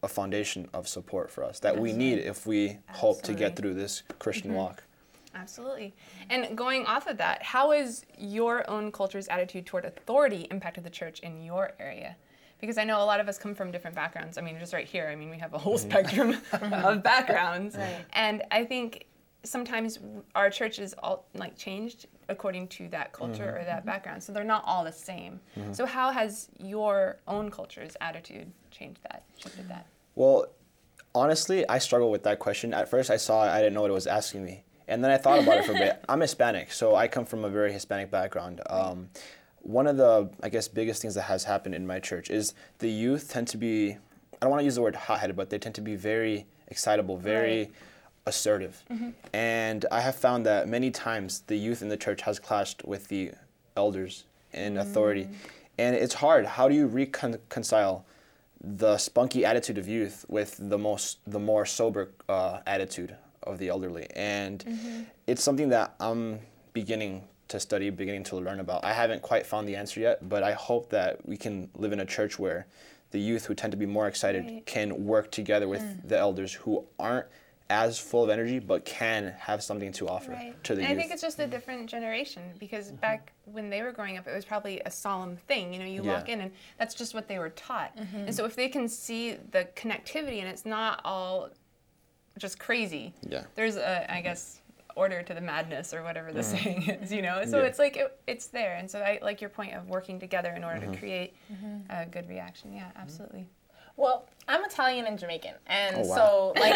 a 0.03 0.07
foundation 0.07 0.67
of 0.73 0.87
support 0.87 1.29
for 1.31 1.43
us 1.43 1.59
that 1.59 1.77
we 1.77 1.93
need 1.93 2.19
if 2.19 2.45
we 2.45 2.77
hope 2.89 3.21
to 3.23 3.33
get 3.33 3.55
through 3.55 3.73
this 3.73 4.03
Christian 4.19 4.49
mm-hmm. 4.49 4.59
walk. 4.59 4.83
Absolutely. 5.33 5.93
And 6.29 6.57
going 6.57 6.85
off 6.85 7.07
of 7.07 7.17
that, 7.17 7.41
how 7.41 7.71
has 7.71 8.05
your 8.17 8.69
own 8.69 8.91
culture's 8.91 9.27
attitude 9.27 9.65
toward 9.65 9.85
authority 9.85 10.47
impacted 10.51 10.83
the 10.83 10.89
church 10.89 11.19
in 11.21 11.41
your 11.41 11.71
area? 11.79 12.15
Because 12.61 12.77
I 12.77 12.83
know 12.83 13.03
a 13.03 13.05
lot 13.05 13.19
of 13.19 13.27
us 13.27 13.37
come 13.37 13.53
from 13.55 13.71
different 13.71 13.95
backgrounds. 13.95 14.37
I 14.37 14.41
mean, 14.41 14.57
just 14.59 14.71
right 14.71 14.87
here, 14.87 15.09
I 15.11 15.15
mean, 15.15 15.29
we 15.29 15.37
have 15.39 15.53
a 15.53 15.57
whole 15.57 15.77
spectrum 15.77 16.37
of 16.53 17.03
backgrounds. 17.03 17.75
And 18.13 18.43
I 18.51 18.63
think 18.63 19.07
sometimes 19.43 19.95
w- 19.97 20.23
our 20.35 20.51
churches 20.51 20.93
all 20.99 21.25
like 21.33 21.57
changed 21.57 22.05
according 22.29 22.67
to 22.67 22.87
that 22.89 23.11
culture 23.11 23.57
or 23.59 23.65
that 23.65 23.85
background. 23.85 24.21
So 24.23 24.31
they're 24.31 24.43
not 24.43 24.63
all 24.65 24.83
the 24.85 24.91
same. 24.91 25.39
So 25.73 25.85
how 25.85 26.11
has 26.11 26.49
your 26.59 27.17
own 27.27 27.49
culture's 27.49 27.97
attitude 27.99 28.51
changed 28.69 29.01
that, 29.03 29.23
shifted 29.37 29.67
that? 29.67 29.87
Well, 30.15 30.45
honestly, 31.15 31.67
I 31.67 31.79
struggle 31.79 32.11
with 32.11 32.23
that 32.23 32.39
question. 32.39 32.73
At 32.73 32.87
first, 32.89 33.09
I 33.09 33.17
saw 33.17 33.45
it, 33.45 33.49
I 33.49 33.57
didn't 33.59 33.73
know 33.73 33.81
what 33.81 33.89
it 33.89 33.95
was 33.95 34.07
asking 34.07 34.45
me. 34.45 34.63
And 34.87 35.03
then 35.03 35.11
I 35.11 35.17
thought 35.17 35.39
about 35.39 35.57
it 35.57 35.65
for 35.65 35.71
a 35.71 35.75
bit. 35.75 36.03
I'm 36.09 36.21
Hispanic, 36.21 36.71
so 36.71 36.95
I 36.95 37.07
come 37.07 37.25
from 37.25 37.43
a 37.43 37.49
very 37.49 37.71
Hispanic 37.73 38.11
background. 38.11 38.61
Um, 38.69 39.09
one 39.61 39.87
of 39.87 39.97
the, 39.97 40.29
I 40.41 40.49
guess, 40.49 40.67
biggest 40.67 41.01
things 41.01 41.15
that 41.15 41.23
has 41.23 41.43
happened 41.43 41.75
in 41.75 41.85
my 41.85 41.99
church 41.99 42.29
is 42.29 42.53
the 42.79 42.89
youth 42.89 43.29
tend 43.31 43.47
to 43.49 43.57
be, 43.57 43.91
I 43.91 43.97
don't 44.41 44.49
want 44.49 44.61
to 44.61 44.65
use 44.65 44.75
the 44.75 44.81
word 44.81 44.95
hot 44.95 45.19
headed, 45.19 45.35
but 45.35 45.49
they 45.49 45.59
tend 45.59 45.75
to 45.75 45.81
be 45.81 45.95
very 45.95 46.45
excitable, 46.67 47.17
very 47.17 47.71
assertive. 48.25 48.83
Mm-hmm. 48.91 49.09
And 49.33 49.85
I 49.91 50.01
have 50.01 50.15
found 50.15 50.45
that 50.45 50.67
many 50.67 50.91
times 50.91 51.41
the 51.47 51.55
youth 51.55 51.81
in 51.81 51.89
the 51.89 51.97
church 51.97 52.21
has 52.21 52.39
clashed 52.39 52.83
with 52.85 53.07
the 53.07 53.31
elders 53.75 54.25
in 54.53 54.77
authority. 54.77 55.25
Mm. 55.25 55.35
And 55.77 55.95
it's 55.95 56.15
hard. 56.15 56.45
How 56.45 56.67
do 56.67 56.75
you 56.75 56.87
reconcile 56.87 58.05
the 58.63 58.97
spunky 58.97 59.45
attitude 59.45 59.77
of 59.77 59.87
youth 59.87 60.25
with 60.29 60.55
the 60.59 60.77
most 60.77 61.17
the 61.25 61.39
more 61.39 61.65
sober 61.65 62.11
uh, 62.29 62.59
attitude 62.67 63.15
of 63.43 63.57
the 63.57 63.69
elderly 63.69 64.07
and 64.15 64.63
mm-hmm. 64.63 65.01
it's 65.25 65.43
something 65.43 65.69
that 65.69 65.95
i'm 65.99 66.39
beginning 66.73 67.23
to 67.51 67.59
study 67.59 67.89
beginning 67.89 68.23
to 68.23 68.35
learn 68.37 68.59
about 68.59 68.83
i 68.83 68.93
haven't 68.93 69.21
quite 69.21 69.45
found 69.45 69.67
the 69.67 69.75
answer 69.75 69.99
yet 69.99 70.27
but 70.27 70.43
i 70.43 70.53
hope 70.53 70.89
that 70.89 71.25
we 71.27 71.37
can 71.37 71.69
live 71.75 71.91
in 71.91 71.99
a 71.99 72.05
church 72.05 72.39
where 72.39 72.65
the 73.11 73.19
youth 73.19 73.45
who 73.45 73.53
tend 73.53 73.71
to 73.71 73.77
be 73.77 73.85
more 73.85 74.07
excited 74.07 74.45
Right. 74.45 74.65
can 74.65 75.05
work 75.05 75.31
together 75.31 75.67
with 75.67 75.81
mm. 75.81 76.07
the 76.07 76.17
elders 76.17 76.53
who 76.53 76.85
aren't 76.97 77.27
as 77.69 77.97
full 77.97 78.23
of 78.23 78.29
energy 78.29 78.59
but 78.59 78.83
can 78.83 79.33
have 79.39 79.63
something 79.63 79.93
to 79.93 80.07
offer 80.07 80.37
to 80.63 80.75
the 80.75 80.81
and 80.81 80.89
youth 80.89 80.97
I 80.97 81.01
think 81.01 81.11
it's 81.13 81.21
just 81.21 81.39
a 81.39 81.47
different 81.47 81.89
generation 81.89 82.43
because 82.59 82.87
mm-hmm. 82.87 82.97
back 82.97 83.31
when 83.45 83.69
they 83.69 83.81
were 83.81 83.93
growing 83.93 84.17
up, 84.17 84.27
it 84.27 84.35
was 84.35 84.43
probably 84.43 84.81
a 84.85 84.91
solemn 84.91 85.37
thing. 85.37 85.73
You 85.73 85.79
know, 85.79 85.85
you 85.85 86.03
Yeah. 86.03 86.13
walk 86.15 86.27
in 86.27 86.41
and 86.41 86.51
that's 86.77 86.93
just 86.93 87.13
what 87.13 87.29
they 87.29 87.39
were 87.39 87.49
taught. 87.51 87.95
Mm-hmm. 87.95 88.17
And 88.17 88.35
so 88.35 88.43
if 88.45 88.55
they 88.57 88.67
can 88.67 88.89
see 88.89 89.37
the 89.51 89.69
connectivity 89.75 90.39
and 90.39 90.49
it's 90.49 90.65
not 90.65 90.99
all 91.05 91.49
just 92.37 92.59
crazy, 92.59 93.13
Yeah. 93.27 93.43
there's 93.55 93.77
a, 93.77 94.13
I 94.13 94.21
guess, 94.21 94.60
order 94.95 95.21
to 95.23 95.33
the 95.33 95.41
madness 95.41 95.93
or 95.93 96.03
whatever 96.03 96.31
the 96.31 96.41
mm. 96.41 96.43
saying 96.43 96.83
is, 96.89 97.11
you 97.11 97.21
know? 97.21 97.43
So 97.45 97.59
Yeah. 97.59 97.67
it's 97.67 97.79
like, 97.79 97.97
it, 97.97 98.19
it's 98.27 98.47
there. 98.47 98.75
And 98.75 98.89
so 98.89 98.99
I 98.99 99.19
like 99.21 99.41
your 99.41 99.49
point 99.49 99.73
of 99.73 99.87
working 99.87 100.19
together 100.19 100.51
in 100.51 100.63
order 100.63 100.79
to 100.81 100.85
mm-hmm. 100.87 100.95
create 100.95 101.35
mm-hmm. 101.51 101.89
a 101.89 102.05
good 102.05 102.27
reaction. 102.27 102.73
Yeah, 102.73 102.91
absolutely. 102.95 103.47
Well, 103.97 104.25
I'm 104.47 104.63
Italian 104.63 105.05
and 105.05 105.19
Jamaican, 105.19 105.53
and 105.67 105.97
Oh, 105.97 106.07
wow. 106.07 106.15
so 106.15 106.53
like 106.59 106.73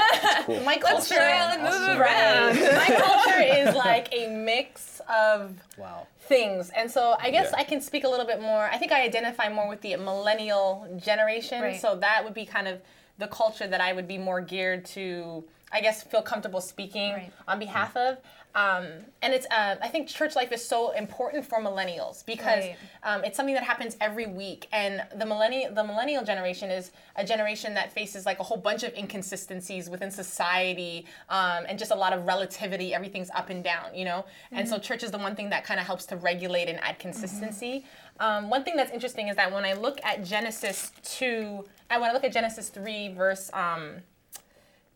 my 0.65 0.77
culture, 0.77 1.15
try 1.15 1.57
move 1.57 1.99
around. 1.99 2.59
my 2.59 2.95
culture 2.99 3.41
is 3.41 3.75
like 3.75 4.09
a 4.13 4.27
mix 4.35 5.01
of 5.09 5.55
Wow. 5.77 6.07
things. 6.19 6.69
And 6.71 6.89
so 6.89 7.15
I 7.19 7.31
guess 7.31 7.49
Yeah. 7.51 7.61
I 7.61 7.63
can 7.63 7.81
speak 7.81 8.03
a 8.03 8.09
little 8.09 8.25
bit 8.25 8.41
more. 8.41 8.69
I 8.71 8.77
think 8.77 8.91
I 8.91 9.01
identify 9.03 9.49
more 9.49 9.67
with 9.67 9.81
the 9.81 9.95
millennial 9.95 10.87
generation. 10.97 11.61
Right. 11.61 11.81
So 11.81 11.95
that 11.95 12.23
would 12.23 12.33
be 12.33 12.45
kind 12.45 12.67
of 12.67 12.81
the 13.17 13.27
culture 13.27 13.67
that 13.67 13.81
I 13.81 13.93
would 13.93 14.07
be 14.07 14.17
more 14.17 14.41
geared 14.41 14.85
to 14.85 15.45
I 15.75 15.81
guess, 15.81 16.01
feel 16.03 16.21
comfortable 16.21 16.61
speaking 16.61 17.11
Right. 17.11 17.31
on 17.47 17.59
behalf 17.59 17.95
of. 17.97 18.17
Um, 18.55 18.87
and 19.21 19.33
it's, 19.33 19.45
uh, 19.51 19.75
I 19.81 19.89
think 19.89 20.07
church 20.07 20.33
life 20.33 20.53
is 20.53 20.65
so 20.65 20.91
important 20.91 21.45
for 21.45 21.59
millennials 21.59 22.25
because 22.25 22.63
Right. 22.63 22.77
um, 23.03 23.25
it's 23.25 23.35
something 23.35 23.53
that 23.55 23.65
happens 23.65 23.97
every 23.99 24.27
week. 24.27 24.69
And 24.71 25.03
the 25.13 25.25
millennial, 25.25 25.73
the 25.73 25.83
millennial 25.83 26.23
generation 26.23 26.71
is 26.71 26.91
a 27.17 27.25
generation 27.25 27.73
that 27.73 27.91
faces 27.91 28.25
like 28.25 28.39
a 28.39 28.43
whole 28.43 28.55
bunch 28.69 28.83
of 28.83 28.95
inconsistencies 28.95 29.89
within 29.89 30.09
society 30.09 31.05
um, 31.27 31.65
and 31.67 31.77
just 31.77 31.91
a 31.91 31.95
lot 31.95 32.13
of 32.13 32.25
relativity. 32.25 32.93
Everything's 32.93 33.29
up 33.31 33.49
and 33.49 33.61
down, 33.61 33.93
you 33.93 34.05
know. 34.05 34.23
And 34.53 34.69
so 34.69 34.77
church 34.79 35.03
is 35.03 35.11
the 35.11 35.17
one 35.17 35.35
thing 35.35 35.49
that 35.49 35.65
kind 35.65 35.79
of 35.81 35.85
helps 35.85 36.05
to 36.05 36.15
regulate 36.15 36.69
and 36.69 36.79
add 36.81 36.97
consistency. 36.97 37.85
Um, 38.21 38.49
one 38.49 38.63
thing 38.63 38.77
that's 38.77 38.91
interesting 38.91 39.27
is 39.27 39.35
that 39.35 39.51
when 39.51 39.65
I 39.65 39.73
look 39.73 39.99
at 40.05 40.23
Genesis 40.23 40.93
two, 41.03 41.65
and 41.89 41.99
when 42.01 42.09
I 42.09 42.13
look 42.13 42.23
at 42.23 42.31
Genesis 42.31 42.69
three 42.69 43.09
verse. 43.09 43.49
Um, 43.51 43.97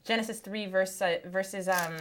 Genesis 0.09 0.39
3 0.39 0.65
verse, 0.65 0.99
uh, 1.03 1.17
verses 1.25 1.67
um 1.67 1.95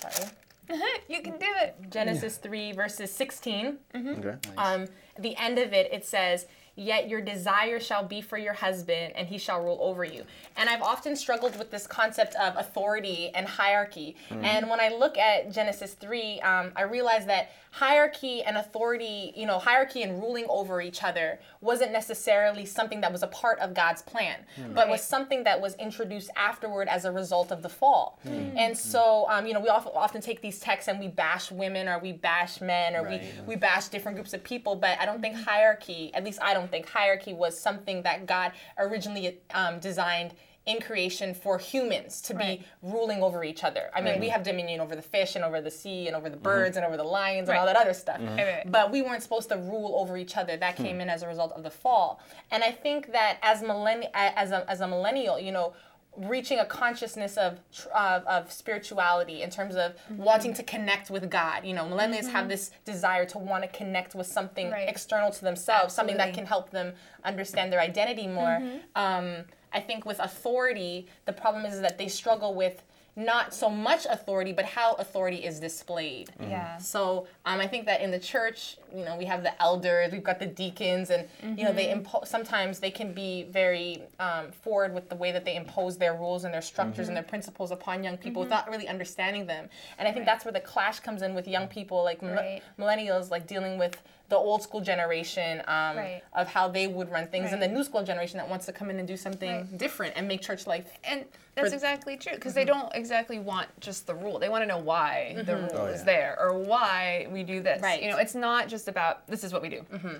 sorry. 0.00 0.30
you 1.08 1.22
can 1.22 1.38
do 1.38 1.46
it. 1.62 1.76
Genesis 1.90 2.38
3 2.38 2.72
verses 2.72 3.12
16. 3.12 3.78
Okay. 3.94 4.34
Um 4.58 4.88
the 5.16 5.36
end 5.36 5.60
of 5.60 5.72
it 5.72 5.88
it 5.92 6.04
says 6.04 6.46
Yet 6.74 7.08
your 7.08 7.20
desire 7.20 7.78
shall 7.80 8.02
be 8.04 8.20
for 8.22 8.38
your 8.38 8.54
husband, 8.54 9.12
and 9.14 9.28
he 9.28 9.36
shall 9.38 9.62
rule 9.62 9.78
over 9.80 10.04
you. 10.04 10.24
And 10.56 10.68
I've 10.70 10.82
often 10.82 11.16
struggled 11.16 11.58
with 11.58 11.70
this 11.70 11.86
concept 11.86 12.34
of 12.36 12.56
authority 12.56 13.30
and 13.34 13.46
hierarchy. 13.46 14.16
And 14.30 14.70
when 14.70 14.80
I 14.80 14.88
look 14.88 15.18
at 15.18 15.52
Genesis 15.52 15.94
3, 15.94 16.40
um, 16.40 16.72
I 16.74 16.82
realize 16.82 17.26
that 17.26 17.50
hierarchy 17.72 18.42
and 18.42 18.56
authority, 18.58 19.32
you 19.34 19.46
know, 19.46 19.58
hierarchy 19.58 20.02
and 20.02 20.20
ruling 20.20 20.44
over 20.50 20.80
each 20.82 21.02
other 21.02 21.40
wasn't 21.62 21.90
necessarily 21.90 22.66
something 22.66 23.00
that 23.00 23.10
was 23.10 23.22
a 23.22 23.26
part 23.28 23.58
of 23.60 23.72
God's 23.74 24.02
plan, 24.02 24.36
but 24.74 24.88
was 24.90 25.02
something 25.02 25.44
that 25.44 25.58
was 25.60 25.74
introduced 25.76 26.30
afterward 26.36 26.86
as 26.88 27.04
a 27.06 27.12
result 27.12 27.50
of 27.50 27.62
the 27.62 27.68
fall. 27.70 28.18
And 28.56 28.76
so, 28.76 29.26
um, 29.30 29.46
you 29.46 29.54
know, 29.54 29.60
we 29.60 29.68
often, 29.68 29.92
often 29.94 30.20
take 30.20 30.42
these 30.42 30.60
texts 30.60 30.88
and 30.88 31.00
we 31.00 31.08
bash 31.08 31.50
women 31.50 31.88
or 31.88 31.98
we 31.98 32.12
bash 32.12 32.60
men 32.60 32.94
or 32.94 33.02
Right. 33.04 33.22
we, 33.46 33.54
we 33.54 33.56
bash 33.56 33.88
different 33.88 34.16
groups 34.16 34.32
of 34.34 34.44
people, 34.44 34.76
but 34.76 34.98
I 35.00 35.06
don't 35.06 35.20
think 35.22 35.34
hierarchy, 35.36 36.10
at 36.14 36.24
least 36.24 36.40
I 36.42 36.52
don't 36.54 36.61
think 36.68 36.88
hierarchy 36.88 37.32
was 37.32 37.58
something 37.58 38.02
that 38.02 38.26
God 38.26 38.52
originally 38.78 39.40
um, 39.54 39.78
designed 39.78 40.34
in 40.64 40.80
creation 40.80 41.34
for 41.34 41.58
humans 41.58 42.20
to 42.22 42.34
Right. 42.34 42.60
be 42.60 42.66
ruling 42.82 43.20
over 43.20 43.42
each 43.42 43.64
other. 43.64 43.90
I 43.92 44.00
mean, 44.00 44.20
we 44.20 44.28
have 44.28 44.44
dominion 44.44 44.80
over 44.80 44.94
the 44.94 45.02
fish 45.02 45.34
and 45.34 45.44
over 45.44 45.60
the 45.60 45.72
sea 45.72 46.06
and 46.06 46.14
over 46.14 46.28
the 46.30 46.36
mm-hmm. 46.36 46.44
birds 46.44 46.76
and 46.76 46.86
over 46.86 46.96
the 46.96 47.04
lions 47.04 47.48
and 47.48 47.58
all 47.58 47.66
that 47.66 47.74
other 47.74 47.94
stuff. 47.94 48.20
Mm-hmm. 48.20 48.36
Right, 48.36 48.46
right. 48.46 48.70
But 48.70 48.92
we 48.92 49.02
weren't 49.02 49.24
supposed 49.24 49.48
to 49.48 49.56
rule 49.56 49.96
over 49.98 50.16
each 50.16 50.36
other. 50.36 50.56
That 50.56 50.76
hmm. 50.76 50.84
came 50.84 51.00
in 51.00 51.08
as 51.08 51.22
a 51.22 51.28
result 51.28 51.52
of 51.52 51.64
the 51.64 51.70
fall. 51.70 52.20
And 52.52 52.62
I 52.62 52.70
think 52.70 53.10
that 53.12 53.38
as 53.42 53.62
millenn- 53.62 54.08
as 54.14 54.52
a, 54.52 54.68
as 54.70 54.80
a 54.80 54.86
millennial, 54.86 55.38
you 55.40 55.50
know, 55.50 55.74
reaching 56.16 56.58
a 56.58 56.64
consciousness 56.66 57.36
of 57.36 57.58
of, 57.94 58.24
of 58.26 58.52
spirituality 58.52 59.42
in 59.42 59.50
terms 59.50 59.74
of 59.76 59.92
Mm-hmm. 59.92 60.16
wanting 60.22 60.54
to 60.54 60.62
connect 60.62 61.10
with 61.10 61.30
God. 61.30 61.64
You 61.64 61.74
know, 61.74 61.84
millennials 61.84 62.28
have 62.30 62.48
this 62.48 62.70
desire 62.84 63.24
to 63.26 63.38
want 63.38 63.62
to 63.64 63.68
connect 63.68 64.14
with 64.14 64.26
something 64.26 64.70
Right. 64.70 64.88
external 64.88 65.30
to 65.30 65.42
themselves, 65.42 65.94
something 65.94 66.16
that 66.18 66.34
can 66.34 66.46
help 66.46 66.70
them 66.70 66.94
understand 67.24 67.72
their 67.72 67.80
identity 67.80 68.26
more. 68.26 68.58
Mm-hmm. 68.60 68.76
Um, 68.96 69.44
I 69.72 69.80
think 69.80 70.04
with 70.04 70.18
authority, 70.18 71.06
the 71.24 71.32
problem 71.32 71.64
is 71.64 71.80
that 71.80 71.96
they 71.98 72.08
struggle 72.08 72.54
with 72.54 72.82
not 73.14 73.52
so 73.52 73.68
much 73.68 74.06
authority, 74.08 74.52
but 74.52 74.64
how 74.64 74.94
authority 74.94 75.36
is 75.44 75.60
displayed. 75.60 76.30
Yeah. 76.40 76.78
So 76.78 77.26
um, 77.44 77.60
I 77.60 77.66
think 77.66 77.84
that 77.86 78.00
in 78.00 78.10
the 78.10 78.18
church, 78.18 78.78
you 78.94 79.04
know, 79.04 79.16
we 79.18 79.26
have 79.26 79.42
the 79.42 79.60
elders, 79.62 80.12
we've 80.12 80.24
got 80.24 80.38
the 80.38 80.46
deacons, 80.46 81.10
and 81.10 81.28
you 81.58 81.64
know, 81.64 81.72
they 81.72 81.86
Mm-hmm. 81.88 82.00
impo- 82.06 82.26
sometimes 82.26 82.78
they 82.78 82.90
can 82.90 83.12
be 83.12 83.42
very 83.50 84.02
um, 84.18 84.50
forward 84.50 84.94
with 84.94 85.10
the 85.10 85.16
way 85.16 85.30
that 85.32 85.44
they 85.44 85.56
impose 85.56 85.98
their 85.98 86.14
rules 86.14 86.44
and 86.44 86.54
their 86.54 86.62
structures 86.62 87.08
and 87.08 87.16
their 87.16 87.22
principles 87.24 87.70
upon 87.70 88.02
young 88.02 88.16
people 88.16 88.40
without 88.40 88.70
really 88.70 88.88
understanding 88.88 89.46
them. 89.46 89.68
And 89.98 90.08
I 90.08 90.12
think 90.12 90.24
that's 90.24 90.44
where 90.46 90.52
the 90.52 90.60
clash 90.60 91.00
comes 91.00 91.20
in 91.20 91.34
with 91.34 91.46
young 91.46 91.68
people, 91.68 92.02
like 92.02 92.22
mil- 92.22 92.34
Right. 92.34 92.62
millennials, 92.78 93.30
like 93.30 93.46
dealing 93.46 93.76
with 93.78 94.00
the 94.32 94.38
old 94.38 94.62
school 94.62 94.80
generation 94.80 95.60
um, 95.68 95.96
Right. 95.98 96.22
of 96.32 96.48
how 96.48 96.66
they 96.66 96.86
would 96.86 97.10
run 97.10 97.28
things, 97.28 97.52
and 97.52 97.60
the 97.60 97.68
new 97.68 97.84
school 97.84 98.02
generation 98.02 98.38
that 98.38 98.48
wants 98.48 98.64
to 98.64 98.72
come 98.72 98.88
in 98.88 98.98
and 98.98 99.06
do 99.06 99.16
something 99.16 99.50
Right. 99.50 99.78
different 99.78 100.14
and 100.16 100.26
make 100.26 100.40
church 100.40 100.66
life. 100.66 100.86
And 101.04 101.26
that's 101.54 101.68
For- 101.68 101.74
exactly 101.74 102.16
true 102.16 102.32
because 102.34 102.54
they 102.54 102.64
mm-hmm. 102.64 102.80
don't 102.80 102.94
exactly 102.94 103.38
want 103.38 103.68
just 103.78 104.06
the 104.06 104.14
rule. 104.14 104.38
They 104.38 104.48
want 104.48 104.62
to 104.62 104.66
know 104.66 104.78
why 104.78 105.34
the 105.36 105.42
mm-hmm. 105.52 105.76
rule 105.76 105.86
Oh, 105.86 105.86
is 105.86 106.02
there 106.02 106.34
or 106.40 106.58
why 106.58 107.28
we 107.30 107.42
do 107.42 107.60
this. 107.60 107.82
Right. 107.82 108.02
You 108.02 108.10
know, 108.10 108.16
it's 108.16 108.34
not 108.34 108.68
just 108.68 108.88
about 108.88 109.26
this 109.26 109.44
is 109.44 109.52
what 109.52 109.60
we 109.60 109.68
do. 109.68 109.84
Mm-hmm. 109.92 110.16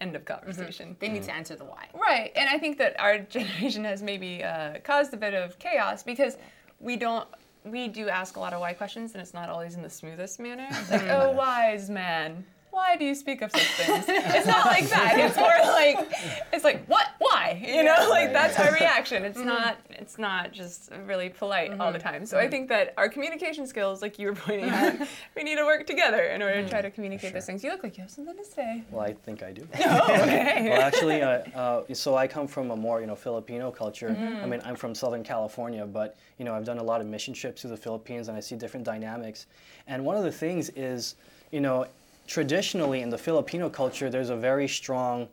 End 0.00 0.16
of 0.16 0.24
conversation. 0.24 0.96
They 0.98 1.08
need 1.08 1.24
to 1.24 1.34
answer 1.34 1.54
the 1.54 1.64
why. 1.64 1.88
Right, 1.92 2.32
and 2.34 2.48
I 2.48 2.56
think 2.56 2.78
that 2.78 2.98
our 2.98 3.18
generation 3.36 3.84
has 3.84 4.02
maybe 4.02 4.42
uh, 4.42 4.78
caused 4.82 5.12
a 5.12 5.18
bit 5.18 5.34
of 5.34 5.58
chaos 5.58 6.02
because 6.02 6.38
we 6.78 6.96
don't. 6.96 7.28
We 7.64 7.88
do 7.88 8.08
ask 8.08 8.36
a 8.36 8.40
lot 8.40 8.54
of 8.54 8.60
why 8.60 8.72
questions, 8.72 9.12
and 9.12 9.20
it's 9.20 9.34
not 9.34 9.50
always 9.50 9.74
in 9.74 9.82
the 9.82 9.90
smoothest 9.90 10.40
manner. 10.40 10.66
Like, 10.90 11.02
oh, 11.08 11.32
wise 11.32 11.90
man, 11.90 12.42
why 12.70 12.96
do 12.96 13.04
you 13.04 13.14
speak 13.14 13.42
of 13.42 13.50
such 13.50 13.62
things? 13.62 14.04
It's 14.08 14.46
not 14.46 14.66
like 14.66 14.88
that. 14.88 15.18
It's 15.18 15.36
more 15.36 15.48
like, 15.72 16.44
it's 16.52 16.64
like, 16.64 16.84
what? 16.86 17.08
Why? 17.18 17.62
You 17.66 17.82
know, 17.82 18.06
like 18.08 18.32
that's 18.32 18.58
our 18.58 18.72
reaction. 18.72 19.24
It's 19.24 19.38
mm-hmm. 19.38 19.48
not. 19.48 19.78
It's 19.90 20.18
not 20.18 20.52
just 20.52 20.90
really 21.06 21.28
polite 21.28 21.72
all 21.78 21.92
the 21.92 21.98
mm-hmm. 21.98 22.08
time. 22.08 22.26
So 22.26 22.38
I 22.38 22.42
mm-hmm. 22.42 22.50
think 22.50 22.68
that 22.68 22.94
our 22.96 23.08
communication 23.08 23.66
skills, 23.66 24.02
like 24.02 24.18
you 24.18 24.28
were 24.28 24.34
pointing 24.34 24.70
out, 24.70 24.94
we 25.36 25.42
need 25.42 25.56
to 25.56 25.64
work 25.64 25.86
together 25.86 26.22
in 26.22 26.42
order 26.42 26.62
to 26.62 26.68
try 26.68 26.80
to 26.80 26.90
communicate 26.90 27.32
those 27.32 27.46
things. 27.46 27.62
You 27.62 27.70
look 27.70 27.82
like 27.82 27.96
you 27.96 28.02
have 28.02 28.10
something 28.10 28.36
to 28.36 28.44
say. 28.44 28.82
Well, 28.90 29.02
I 29.02 29.12
think 29.12 29.42
I 29.42 29.52
do. 29.52 29.66
Oh, 29.92 30.22
okay. 30.22 30.68
well, 30.70 30.82
actually, 30.82 31.22
uh, 31.22 31.42
uh, 31.54 31.94
so 31.94 32.14
I 32.14 32.26
come 32.26 32.46
from 32.46 32.70
a 32.70 32.76
more 32.76 33.00
you 33.00 33.06
know 33.06 33.16
Filipino 33.16 33.70
culture. 33.70 34.16
I 34.42 34.46
mean, 34.46 34.60
I'm 34.64 34.76
from 34.76 34.94
Southern 34.94 35.24
California, 35.24 35.84
but 35.84 36.16
you 36.38 36.44
know 36.44 36.54
I've 36.54 36.64
done 36.64 36.78
a 36.78 36.82
lot 36.82 37.00
of 37.00 37.06
mission 37.06 37.34
trips 37.34 37.62
to 37.62 37.68
the 37.68 37.76
Philippines, 37.76 38.28
and 38.28 38.36
I 38.36 38.40
see 38.40 38.56
different 38.56 38.86
dynamics. 38.86 39.46
And 39.86 40.04
one 40.04 40.16
of 40.16 40.22
the 40.22 40.32
things 40.32 40.68
is, 40.70 41.16
you 41.50 41.60
know, 41.60 41.86
traditionally 42.30 43.00
in 43.02 43.10
the 43.10 43.18
Filipino 43.18 43.68
culture, 43.68 44.08
there's 44.08 44.30
a 44.30 44.36
very 44.36 44.68
strong 44.68 45.28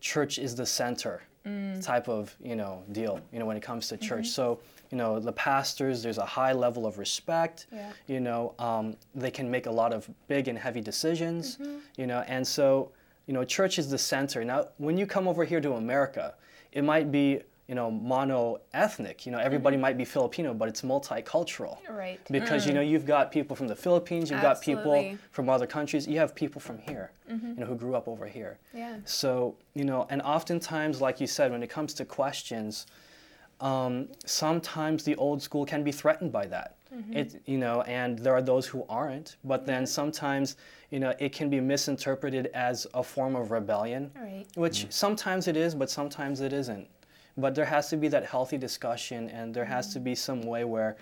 church 0.00 0.38
is 0.38 0.56
the 0.56 0.66
center 0.66 1.22
mm. 1.46 1.80
type 1.84 2.08
of 2.08 2.34
you 2.42 2.56
know 2.56 2.82
deal. 2.92 3.20
You 3.32 3.38
know 3.38 3.46
when 3.46 3.56
it 3.56 3.62
comes 3.62 3.88
to 3.88 3.94
mm-hmm. 3.94 4.04
church, 4.04 4.28
so. 4.28 4.60
You 4.92 4.98
know 4.98 5.20
the 5.20 5.30
pastors. 5.30 6.02
There's 6.02 6.18
a 6.18 6.26
high 6.26 6.52
level 6.52 6.84
of 6.84 6.98
respect. 6.98 7.68
Yeah. 7.72 7.92
You 8.08 8.18
know 8.18 8.54
um, 8.58 8.96
they 9.14 9.30
can 9.30 9.48
make 9.48 9.66
a 9.66 9.70
lot 9.70 9.92
of 9.92 10.10
big 10.26 10.48
and 10.48 10.58
heavy 10.58 10.80
decisions. 10.80 11.58
Mm-hmm. 11.58 11.76
You 11.96 12.08
know, 12.08 12.24
and 12.26 12.44
so 12.44 12.90
you 13.30 13.34
know, 13.34 13.44
church 13.44 13.78
is 13.78 13.88
the 13.88 13.96
center. 13.96 14.44
Now, 14.44 14.66
when 14.78 14.98
you 14.98 15.06
come 15.06 15.28
over 15.28 15.44
here 15.44 15.60
to 15.60 15.74
America, 15.74 16.34
it 16.72 16.82
might 16.82 17.12
be, 17.12 17.42
you 17.70 17.76
know, 17.76 17.88
mono-ethnic. 17.88 19.24
You 19.24 19.30
know, 19.30 19.38
everybody 19.38 19.76
mm-hmm. 19.76 19.82
might 19.82 19.96
be 19.96 20.04
Filipino, 20.04 20.52
but 20.52 20.68
it's 20.68 20.82
multicultural. 20.82 21.78
Right. 21.88 22.18
Because 22.28 22.66
you 22.66 22.72
mm. 22.72 22.76
know, 22.76 22.80
you've 22.80 23.06
got 23.06 23.30
people 23.30 23.54
from 23.54 23.68
the 23.68 23.76
Philippines, 23.76 24.28
you've 24.28 24.42
got 24.42 24.60
people 24.60 25.16
from 25.30 25.48
other 25.48 25.68
countries, 25.68 26.08
you 26.08 26.18
have 26.18 26.34
people 26.34 26.60
from 26.60 26.78
here, 26.78 27.12
mm-hmm. 27.30 27.50
you 27.50 27.54
know, 27.54 27.66
who 27.66 27.76
grew 27.76 27.94
up 27.94 28.08
over 28.08 28.26
here. 28.26 28.58
Yeah. 28.74 28.96
So, 29.04 29.54
you 29.74 29.84
know, 29.84 30.08
and 30.10 30.20
oftentimes, 30.22 31.00
like 31.00 31.20
you 31.20 31.28
said, 31.28 31.52
when 31.52 31.62
it 31.62 31.70
comes 31.70 31.94
to 31.94 32.04
questions, 32.04 32.88
um, 33.60 34.08
sometimes 34.26 35.04
the 35.04 35.14
old 35.14 35.40
school 35.40 35.64
can 35.64 35.84
be 35.84 35.92
threatened 35.92 36.32
by 36.32 36.46
that. 36.46 36.74
Mm-hmm. 36.92 37.16
It, 37.16 37.40
you 37.46 37.58
know, 37.58 37.82
and 37.82 38.18
there 38.18 38.32
are 38.32 38.42
those 38.42 38.66
who 38.66 38.84
aren't. 38.88 39.36
But 39.44 39.64
then 39.64 39.86
sometimes, 39.86 40.56
you 40.90 40.98
know, 40.98 41.14
it 41.20 41.32
can 41.32 41.48
be 41.48 41.60
misinterpreted 41.60 42.48
as 42.52 42.88
a 42.94 43.04
form 43.04 43.36
of 43.36 43.52
rebellion, 43.52 44.10
Right. 44.16 44.46
which 44.56 44.86
mm. 44.86 44.92
sometimes 44.92 45.46
it 45.46 45.56
is, 45.56 45.76
but 45.76 45.88
sometimes 45.88 46.40
it 46.40 46.52
isn't. 46.52 46.88
But 47.36 47.54
there 47.54 47.64
has 47.64 47.88
to 47.90 47.96
be 47.96 48.08
that 48.08 48.24
healthy 48.26 48.58
discussion, 48.58 49.30
and 49.30 49.54
there 49.54 49.64
has 49.64 49.92
to 49.94 50.00
be 50.00 50.14
some 50.14 50.42
way 50.42 50.64
where, 50.64 50.96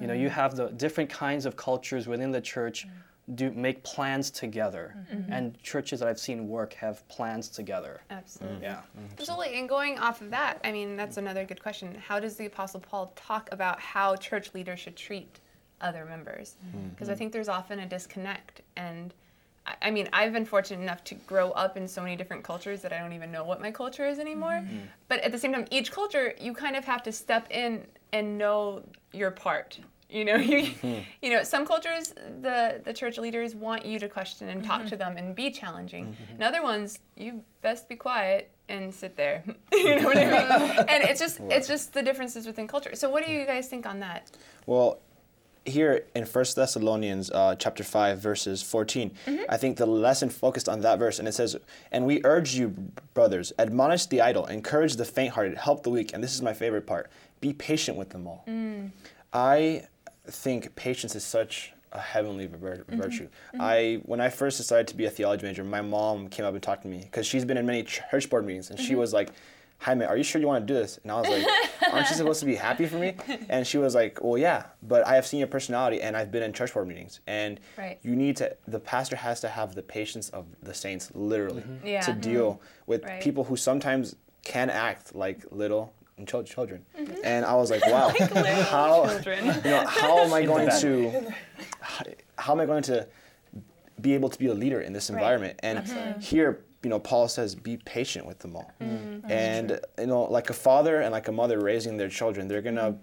you 0.00 0.06
know, 0.06 0.14
you 0.14 0.28
mm-hmm. 0.28 0.34
have 0.34 0.56
the 0.56 0.68
different 0.68 1.10
kinds 1.10 1.46
of 1.46 1.56
cultures 1.56 2.06
within 2.06 2.30
the 2.32 2.40
church 2.40 2.86
mm-hmm. 2.86 3.34
do 3.34 3.50
make 3.52 3.82
plans 3.84 4.30
together, 4.30 4.96
mm-hmm. 5.12 5.32
and 5.32 5.62
churches 5.62 6.00
that 6.00 6.08
I've 6.08 6.18
seen 6.18 6.48
work 6.48 6.72
have 6.74 7.06
plans 7.08 7.48
together. 7.48 8.00
Absolutely. 8.10 8.62
Yeah. 8.62 8.80
Absolutely. 9.12 9.58
And 9.58 9.68
going 9.68 9.98
off 9.98 10.20
of 10.20 10.30
that, 10.30 10.58
I 10.64 10.72
mean, 10.72 10.96
that's 10.96 11.16
another 11.16 11.44
good 11.44 11.62
question. 11.62 11.94
How 11.94 12.18
does 12.18 12.36
the 12.36 12.46
Apostle 12.46 12.80
Paul 12.80 13.12
talk 13.14 13.48
about 13.52 13.78
how 13.80 14.16
church 14.16 14.52
leaders 14.54 14.80
should 14.80 14.96
treat 14.96 15.40
other 15.80 16.04
members? 16.04 16.56
Because 16.90 17.08
I 17.08 17.14
think 17.14 17.32
there's 17.32 17.48
often 17.48 17.80
a 17.80 17.86
disconnect. 17.86 18.62
And 18.76 19.14
I- 19.66 19.76
I 19.82 19.90
mean, 19.90 20.08
I've 20.12 20.32
been 20.32 20.44
fortunate 20.44 20.82
enough 20.82 21.04
to 21.04 21.14
grow 21.14 21.50
up 21.52 21.76
in 21.76 21.88
so 21.88 22.02
many 22.02 22.16
different 22.16 22.44
cultures 22.44 22.82
that 22.82 22.92
I 22.92 22.98
don't 22.98 23.12
even 23.12 23.32
know 23.32 23.44
what 23.44 23.60
my 23.60 23.70
culture 23.70 24.06
is 24.06 24.18
anymore. 24.18 24.62
Mm-hmm. 24.62 24.78
But 25.08 25.20
at 25.20 25.32
the 25.32 25.38
same 25.38 25.52
time, 25.52 25.66
each 25.70 25.90
culture, 25.90 26.34
you 26.40 26.52
kind 26.52 26.76
of 26.76 26.84
have 26.84 27.02
to 27.04 27.12
step 27.12 27.46
in 27.50 27.86
and 28.12 28.38
know 28.38 28.82
your 29.12 29.30
part. 29.30 29.78
You 30.10 30.24
know, 30.24 30.36
you, 30.52 30.62
mm-hmm. 30.62 31.00
you 31.22 31.30
know, 31.30 31.42
some 31.42 31.66
cultures, 31.66 32.14
the 32.40 32.80
the 32.84 32.92
church 32.92 33.18
leaders 33.18 33.54
want 33.54 33.84
you 33.84 33.98
to 33.98 34.08
question 34.08 34.48
and 34.48 34.62
talk 34.62 34.80
mm-hmm. 34.80 34.88
to 34.90 34.96
them 34.96 35.16
and 35.16 35.34
be 35.34 35.50
challenging. 35.50 36.16
And 36.30 36.42
other 36.42 36.62
ones, 36.62 36.98
you 37.16 37.42
best 37.62 37.88
be 37.88 37.96
quiet 37.96 38.50
and 38.68 38.94
sit 38.94 39.16
there. 39.16 39.42
you 39.72 39.96
know 39.96 40.04
what 40.04 40.16
I 40.16 40.24
mean? 40.24 40.78
and 40.88 41.04
it's 41.04 41.20
just 41.20 41.40
it's 41.40 41.66
just 41.66 41.92
the 41.92 42.02
differences 42.02 42.46
within 42.46 42.68
culture. 42.68 42.94
So 42.94 43.10
what 43.10 43.26
do 43.26 43.32
you 43.32 43.44
guys 43.44 43.68
think 43.68 43.86
on 43.86 44.00
that? 44.00 44.30
Well, 44.66 45.00
here 45.64 46.04
in 46.14 46.24
1 46.24 46.44
Thessalonians 46.56 47.30
uh, 47.30 47.56
chapter 47.56 47.82
5 47.82 48.18
verses 48.18 48.62
14, 48.62 49.10
mm-hmm. 49.26 49.42
I 49.48 49.56
think 49.56 49.76
the 49.76 49.86
lesson 49.86 50.28
focused 50.28 50.68
on 50.68 50.80
that 50.80 50.98
verse 50.98 51.18
and 51.18 51.26
it 51.26 51.32
says, 51.32 51.56
"And 51.90 52.06
we 52.06 52.20
urge 52.24 52.54
you 52.54 52.74
brothers, 53.14 53.52
admonish 53.58 54.06
the 54.06 54.20
idle, 54.20 54.46
encourage 54.46 54.96
the 54.96 55.04
faint-hearted, 55.04 55.56
help 55.58 55.82
the 55.82 55.90
weak." 55.90 56.12
And 56.12 56.22
this 56.22 56.34
is 56.34 56.42
my 56.42 56.52
favorite 56.52 56.86
part. 56.86 57.10
Be 57.40 57.52
patient 57.52 57.96
with 57.96 58.10
them 58.10 58.26
all. 58.26 58.44
Mm. 58.46 58.90
I 59.32 59.86
think 60.26 60.74
patience 60.76 61.14
is 61.14 61.24
such 61.24 61.72
a 61.92 62.00
heavenly 62.00 62.46
vir- 62.46 62.84
mm-hmm. 62.88 63.00
virtue. 63.00 63.28
Mm-hmm. 63.54 63.60
I 63.60 64.00
when 64.04 64.20
I 64.20 64.28
first 64.28 64.58
decided 64.58 64.88
to 64.88 64.96
be 64.96 65.06
a 65.06 65.10
theology 65.10 65.46
major, 65.46 65.64
my 65.64 65.80
mom 65.80 66.28
came 66.28 66.44
up 66.44 66.52
and 66.52 66.62
talked 66.62 66.82
to 66.82 66.88
me 66.88 66.98
because 66.98 67.26
she's 67.26 67.44
been 67.44 67.56
in 67.56 67.66
many 67.66 67.82
church 67.82 68.28
board 68.28 68.44
meetings, 68.44 68.70
and 68.70 68.78
she 68.78 68.94
was 68.94 69.12
like, 69.12 69.30
"Jaime, 69.84 70.04
are 70.04 70.16
you 70.16 70.24
sure 70.24 70.40
you 70.40 70.46
want 70.46 70.66
to 70.66 70.72
do 70.72 70.78
this?" 70.78 70.98
And 71.02 71.12
I 71.12 71.20
was 71.20 71.28
like, 71.28 71.46
"Aren't 71.92 72.08
you 72.10 72.16
supposed 72.16 72.40
to 72.40 72.46
be 72.46 72.54
happy 72.54 72.86
for 72.86 72.96
me?" 72.96 73.14
And 73.48 73.66
she 73.66 73.78
was 73.78 73.94
like, 73.94 74.22
"Well, 74.22 74.38
yeah, 74.38 74.64
but 74.82 75.06
I 75.06 75.14
have 75.16 75.26
seen 75.26 75.38
your 75.40 75.48
personality, 75.48 76.00
and 76.00 76.16
I've 76.16 76.30
been 76.30 76.42
in 76.42 76.52
church 76.52 76.72
board 76.74 76.88
meetings, 76.88 77.20
and 77.26 77.60
Right. 77.76 77.98
you 78.02 78.16
need 78.16 78.36
to. 78.38 78.56
The 78.66 78.80
pastor 78.80 79.16
has 79.16 79.40
to 79.40 79.48
have 79.48 79.74
the 79.74 79.82
patience 79.82 80.30
of 80.30 80.46
the 80.62 80.74
saints, 80.74 81.10
literally, 81.14 81.62
mm-hmm. 81.62 81.86
Yeah. 81.86 82.00
to 82.00 82.12
mm-hmm. 82.12 82.20
deal 82.20 82.60
with 82.86 83.04
Right. 83.04 83.22
people 83.22 83.44
who 83.44 83.56
sometimes 83.56 84.16
can 84.42 84.70
act 84.70 85.14
like 85.14 85.44
little." 85.50 85.92
and 86.16 86.28
chil- 86.28 86.44
Children, 86.44 86.84
mm-hmm. 86.96 87.12
and 87.24 87.44
I 87.44 87.54
was 87.56 87.72
like, 87.72 87.84
"Wow, 87.86 88.08
how 88.70 89.06
Children. 89.08 89.46
you 89.64 89.70
know, 89.70 89.84
how 89.84 90.18
am 90.18 90.32
I 90.32 90.44
going 90.44 90.70
to 90.80 91.32
how 92.38 92.52
am 92.52 92.60
I 92.60 92.66
going 92.66 92.82
to 92.84 93.06
be 94.00 94.14
able 94.14 94.28
to 94.28 94.38
be 94.38 94.46
a 94.46 94.54
leader 94.54 94.80
in 94.80 94.92
this 94.92 95.10
environment? 95.10 95.58
And 95.62 95.78
here, 96.22 96.64
you 96.84 96.90
know, 96.90 97.00
Paul 97.00 97.28
says, 97.28 97.54
be 97.54 97.78
patient 97.78 98.26
with 98.26 98.38
them 98.38 98.56
all. 98.56 98.70
Mm-hmm. 98.80 99.30
And 99.30 99.80
you 99.98 100.06
know, 100.06 100.24
like 100.24 100.50
a 100.50 100.52
father 100.52 101.00
and 101.00 101.12
like 101.12 101.28
a 101.28 101.32
mother 101.32 101.58
raising 101.60 101.96
their 101.96 102.08
children, 102.08 102.46
they're 102.46 102.62
gonna 102.62 102.96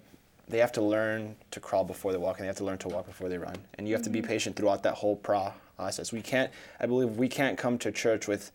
they 0.48 0.60
have 0.60 0.72
to 0.74 0.82
learn 0.82 1.36
to 1.52 1.60
crawl 1.60 1.84
before 1.84 2.12
they 2.12 2.18
walk 2.18 2.38
and 2.38 2.44
they 2.44 2.48
have 2.48 2.58
to 2.58 2.66
learn 2.66 2.78
to 2.80 2.90
walk 2.90 3.08
before 3.08 3.30
they 3.30 3.38
run. 3.38 3.56
And 3.76 3.88
you 3.88 3.94
have 3.94 4.04
to 4.04 4.10
be 4.10 4.22
patient 4.22 4.56
throughout 4.56 4.84
that 4.84 4.96
whole 4.96 5.16
process. 5.16 6.12
We 6.12 6.22
can't 6.22 6.52
I 6.80 6.86
believe 6.86 7.18
we 7.18 7.28
can't 7.28 7.58
come 7.58 7.78
to 7.80 7.92
church 7.92 8.28
with 8.28 8.52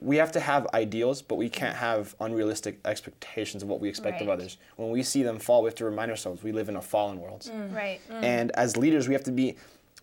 we 0.00 0.16
have 0.16 0.30
to 0.30 0.40
have 0.40 0.68
ideals, 0.74 1.22
but 1.22 1.34
we 1.34 1.48
can't 1.48 1.74
have 1.74 2.14
unrealistic 2.20 2.78
expectations 2.84 3.64
of 3.64 3.68
what 3.68 3.80
we 3.80 3.88
expect 3.88 4.22
of 4.22 4.28
others. 4.28 4.56
When 4.76 4.90
we 4.90 5.02
see 5.02 5.24
them 5.24 5.40
fall, 5.40 5.62
we 5.62 5.66
have 5.66 5.74
to 5.74 5.84
remind 5.84 6.12
ourselves 6.12 6.44
we 6.44 6.52
live 6.52 6.68
in 6.68 6.76
a 6.76 6.80
fallen 6.80 7.20
world. 7.20 7.40
Mm-hmm. 7.40 7.74
Right. 7.74 8.00
And 8.08 8.52
as 8.52 8.76
leaders, 8.76 9.08
we 9.08 9.14
have 9.14 9.24
to 9.24 9.32
be 9.32 9.56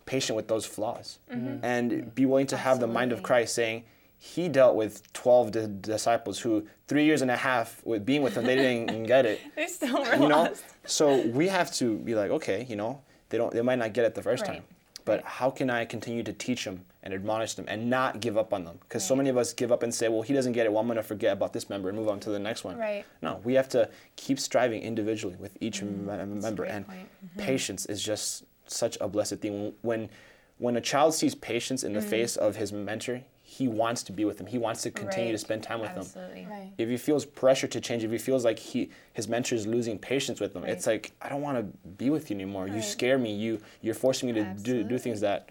patient 0.04 0.36
with 0.36 0.48
those 0.48 0.66
flaws 0.66 1.18
and 1.30 2.14
be 2.14 2.26
willing 2.26 2.46
to 2.48 2.58
have 2.58 2.78
the 2.78 2.86
mind 2.86 3.12
of 3.12 3.22
Christ 3.22 3.54
saying, 3.54 3.84
He 4.18 4.48
dealt 4.48 4.74
with 4.76 5.12
12 5.12 5.50
di- 5.52 5.66
disciples 5.80 6.38
who, 6.40 6.66
three 6.88 7.04
years 7.04 7.22
and 7.22 7.30
a 7.30 7.36
half 7.36 7.80
with 7.84 8.04
being 8.06 8.22
with 8.22 8.34
them, 8.34 8.44
they 8.46 8.56
didn't 8.56 8.90
even 8.90 9.02
get 9.04 9.26
it. 9.26 9.40
They 9.56 9.66
still 9.66 9.98
were 10.02 10.12
You 10.14 10.20
know? 10.20 10.42
lost. 10.44 10.64
So 10.86 11.26
we 11.28 11.48
have 11.48 11.72
to 11.74 11.98
be 11.98 12.14
like, 12.14 12.30
okay, 12.30 12.66
you 12.68 12.76
know, 12.76 13.02
they 13.28 13.38
don't, 13.38 13.52
they 13.52 13.62
might 13.62 13.78
not 13.78 13.92
get 13.92 14.04
it 14.04 14.14
the 14.14 14.22
first 14.22 14.42
Right. 14.42 14.54
time, 14.56 14.64
but 15.04 15.22
how 15.24 15.50
can 15.50 15.68
I 15.70 15.84
continue 15.84 16.22
to 16.22 16.32
teach 16.32 16.64
them 16.64 16.84
and 17.02 17.12
admonish 17.14 17.54
them 17.54 17.66
and 17.68 17.90
not 17.90 18.20
give 18.20 18.36
up 18.38 18.52
on 18.52 18.64
them? 18.64 18.78
Because 18.80 19.04
so 19.06 19.14
many 19.14 19.28
of 19.28 19.36
us 19.36 19.52
give 19.52 19.70
up 19.70 19.82
and 19.82 19.94
say, 19.94 20.08
well, 20.08 20.22
he 20.22 20.32
doesn't 20.32 20.52
get 20.52 20.64
it. 20.66 20.70
Well, 20.72 20.80
I'm 20.80 20.86
going 20.86 20.96
to 20.96 21.02
forget 21.02 21.32
about 21.32 21.52
this 21.52 21.68
member 21.68 21.88
and 21.88 21.96
move 21.98 22.08
on 22.08 22.18
to 22.20 22.30
the 22.30 22.38
next 22.38 22.64
one. 22.64 22.76
Right. 22.78 23.04
No, 23.22 23.40
we 23.44 23.54
have 23.54 23.68
to 23.70 23.88
keep 24.16 24.40
striving 24.40 24.82
individually 24.82 25.36
with 25.38 25.56
each 25.60 25.82
Mm-hmm. 25.82 26.40
member, 26.40 26.64
and 26.64 26.86
point. 26.88 27.08
patience 27.36 27.84
is 27.86 28.02
just 28.02 28.44
such 28.66 28.96
a 29.00 29.08
blessed 29.08 29.36
thing. 29.36 29.74
When 29.82 30.08
when 30.58 30.74
a 30.74 30.80
child 30.80 31.12
sees 31.14 31.34
patience 31.34 31.84
in 31.84 31.92
the 31.92 32.00
Mm. 32.00 32.04
face 32.14 32.34
of 32.36 32.56
his 32.56 32.72
mentor, 32.72 33.20
he 33.56 33.68
wants 33.68 34.02
to 34.02 34.12
be 34.12 34.26
with 34.26 34.36
them. 34.36 34.46
He 34.46 34.58
wants 34.58 34.82
to 34.82 34.90
continue 34.90 35.32
to 35.32 35.38
spend 35.38 35.62
time 35.62 35.80
with 35.80 35.88
them. 35.90 36.00
Absolutely. 36.00 36.46
Right. 36.50 36.72
If 36.76 36.90
he 36.90 36.98
feels 36.98 37.24
pressure 37.24 37.66
to 37.66 37.80
change, 37.80 38.04
if 38.04 38.10
he 38.10 38.18
feels 38.18 38.44
like 38.44 38.58
he 38.58 38.90
his 39.14 39.28
mentor 39.28 39.54
is 39.54 39.66
losing 39.66 39.98
patience 39.98 40.40
with 40.40 40.54
him, 40.54 40.64
it's 40.64 40.86
like 40.86 41.12
I 41.22 41.30
don't 41.30 41.40
want 41.40 41.56
to 41.58 41.88
be 41.88 42.10
with 42.10 42.28
you 42.30 42.36
anymore. 42.36 42.68
You 42.68 42.82
scare 42.82 43.16
me. 43.16 43.34
You 43.34 43.58
you're 43.80 43.94
forcing 43.94 44.26
me 44.26 44.34
to 44.34 44.44
do, 44.44 44.84
do 44.84 44.98
things 44.98 45.20
that 45.20 45.48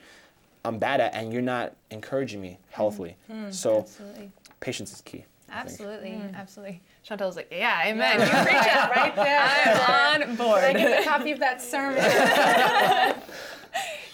I'm 0.64 0.78
bad 0.78 1.02
at, 1.02 1.16
and 1.16 1.34
you're 1.34 1.42
not 1.42 1.76
encouraging 1.90 2.42
me 2.42 2.50
mm-hmm. 2.50 2.74
healthily. 2.74 3.18
Mm-hmm. 3.32 3.50
So 3.50 3.80
Absolutely. 3.80 4.32
patience 4.60 4.94
is 4.94 5.02
key. 5.02 5.26
I 5.50 5.64
think. 5.64 5.72
Absolutely. 5.72 6.10
Mm. 6.10 6.36
Absolutely. 6.36 6.82
Chantel's 7.08 7.36
like, 7.36 7.48
yeah, 7.52 7.88
amen. 7.88 8.20
You 8.20 8.26
preach 8.26 8.66
it. 8.66 8.96
right 8.96 9.16
there. 9.16 9.40
I'm 9.88 10.30
on 10.30 10.36
board. 10.36 10.64
I 10.64 10.74
get 10.74 11.02
a 11.02 11.04
copy 11.04 11.32
of 11.32 11.40
that 11.40 11.62
sermon. 11.62 11.98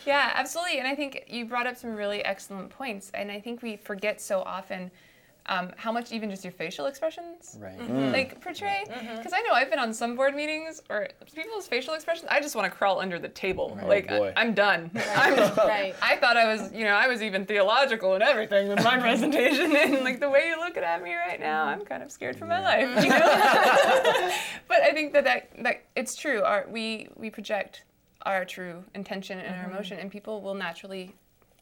Yeah, 0.05 0.31
absolutely. 0.33 0.79
And 0.79 0.87
I 0.87 0.95
think 0.95 1.25
you 1.27 1.45
brought 1.45 1.67
up 1.67 1.75
some 1.77 1.95
really 1.95 2.23
excellent 2.23 2.69
points. 2.69 3.11
And 3.13 3.31
I 3.31 3.39
think 3.39 3.61
we 3.61 3.77
forget 3.77 4.19
so 4.21 4.41
often 4.41 4.91
um, 5.47 5.71
how 5.75 5.91
much 5.91 6.11
even 6.11 6.29
just 6.29 6.43
your 6.43 6.51
facial 6.51 6.85
expressions 6.85 7.57
Right. 7.59 8.11
like 8.11 8.39
portray. 8.41 8.83
Because 8.85 9.33
I 9.33 9.41
know 9.41 9.53
I've 9.53 9.71
been 9.71 9.79
on 9.79 9.91
some 9.91 10.15
board 10.15 10.35
meetings 10.35 10.81
or 10.89 11.09
people's 11.33 11.67
facial 11.67 11.95
expressions. 11.95 12.27
I 12.29 12.39
just 12.39 12.55
want 12.55 12.71
to 12.71 12.77
crawl 12.77 12.99
under 13.01 13.17
the 13.17 13.27
table. 13.27 13.77
Like 13.83 14.05
Oh, 14.11 14.19
boy. 14.19 14.33
I, 14.35 14.41
am 14.41 14.53
done. 14.53 14.91
I'm, 15.15 15.33
right. 15.57 15.95
I 16.01 16.15
thought 16.17 16.37
I 16.37 16.45
was, 16.53 16.71
you 16.71 16.85
know, 16.85 16.93
I 16.93 17.07
was 17.07 17.23
even 17.23 17.45
theological 17.45 18.13
and 18.13 18.23
everything 18.23 18.67
with 18.67 18.83
my 18.83 18.99
presentation, 19.07 19.75
and 19.75 20.03
like 20.03 20.19
the 20.19 20.29
way 20.29 20.45
you're 20.47 20.59
looking 20.59 20.83
at 20.83 21.01
me 21.03 21.15
right 21.15 21.39
now, 21.39 21.65
I'm 21.65 21.81
kind 21.85 22.03
of 22.03 22.11
scared 22.11 22.37
for 22.37 22.45
my 22.45 22.61
life. 22.61 23.03
You 23.03 23.09
know? 23.09 24.31
but 24.67 24.81
I 24.83 24.91
think 24.93 25.11
that, 25.13 25.23
that 25.23 25.49
that 25.63 25.81
it's 25.95 26.15
true. 26.15 26.43
Our 26.43 26.67
we 26.69 27.09
we 27.15 27.29
project 27.31 27.83
our 28.25 28.45
true 28.45 28.83
intention 28.95 29.39
and 29.39 29.55
our 29.55 29.69
emotion, 29.69 29.97
and 29.99 30.11
people 30.11 30.41
will 30.41 30.53
naturally 30.53 31.13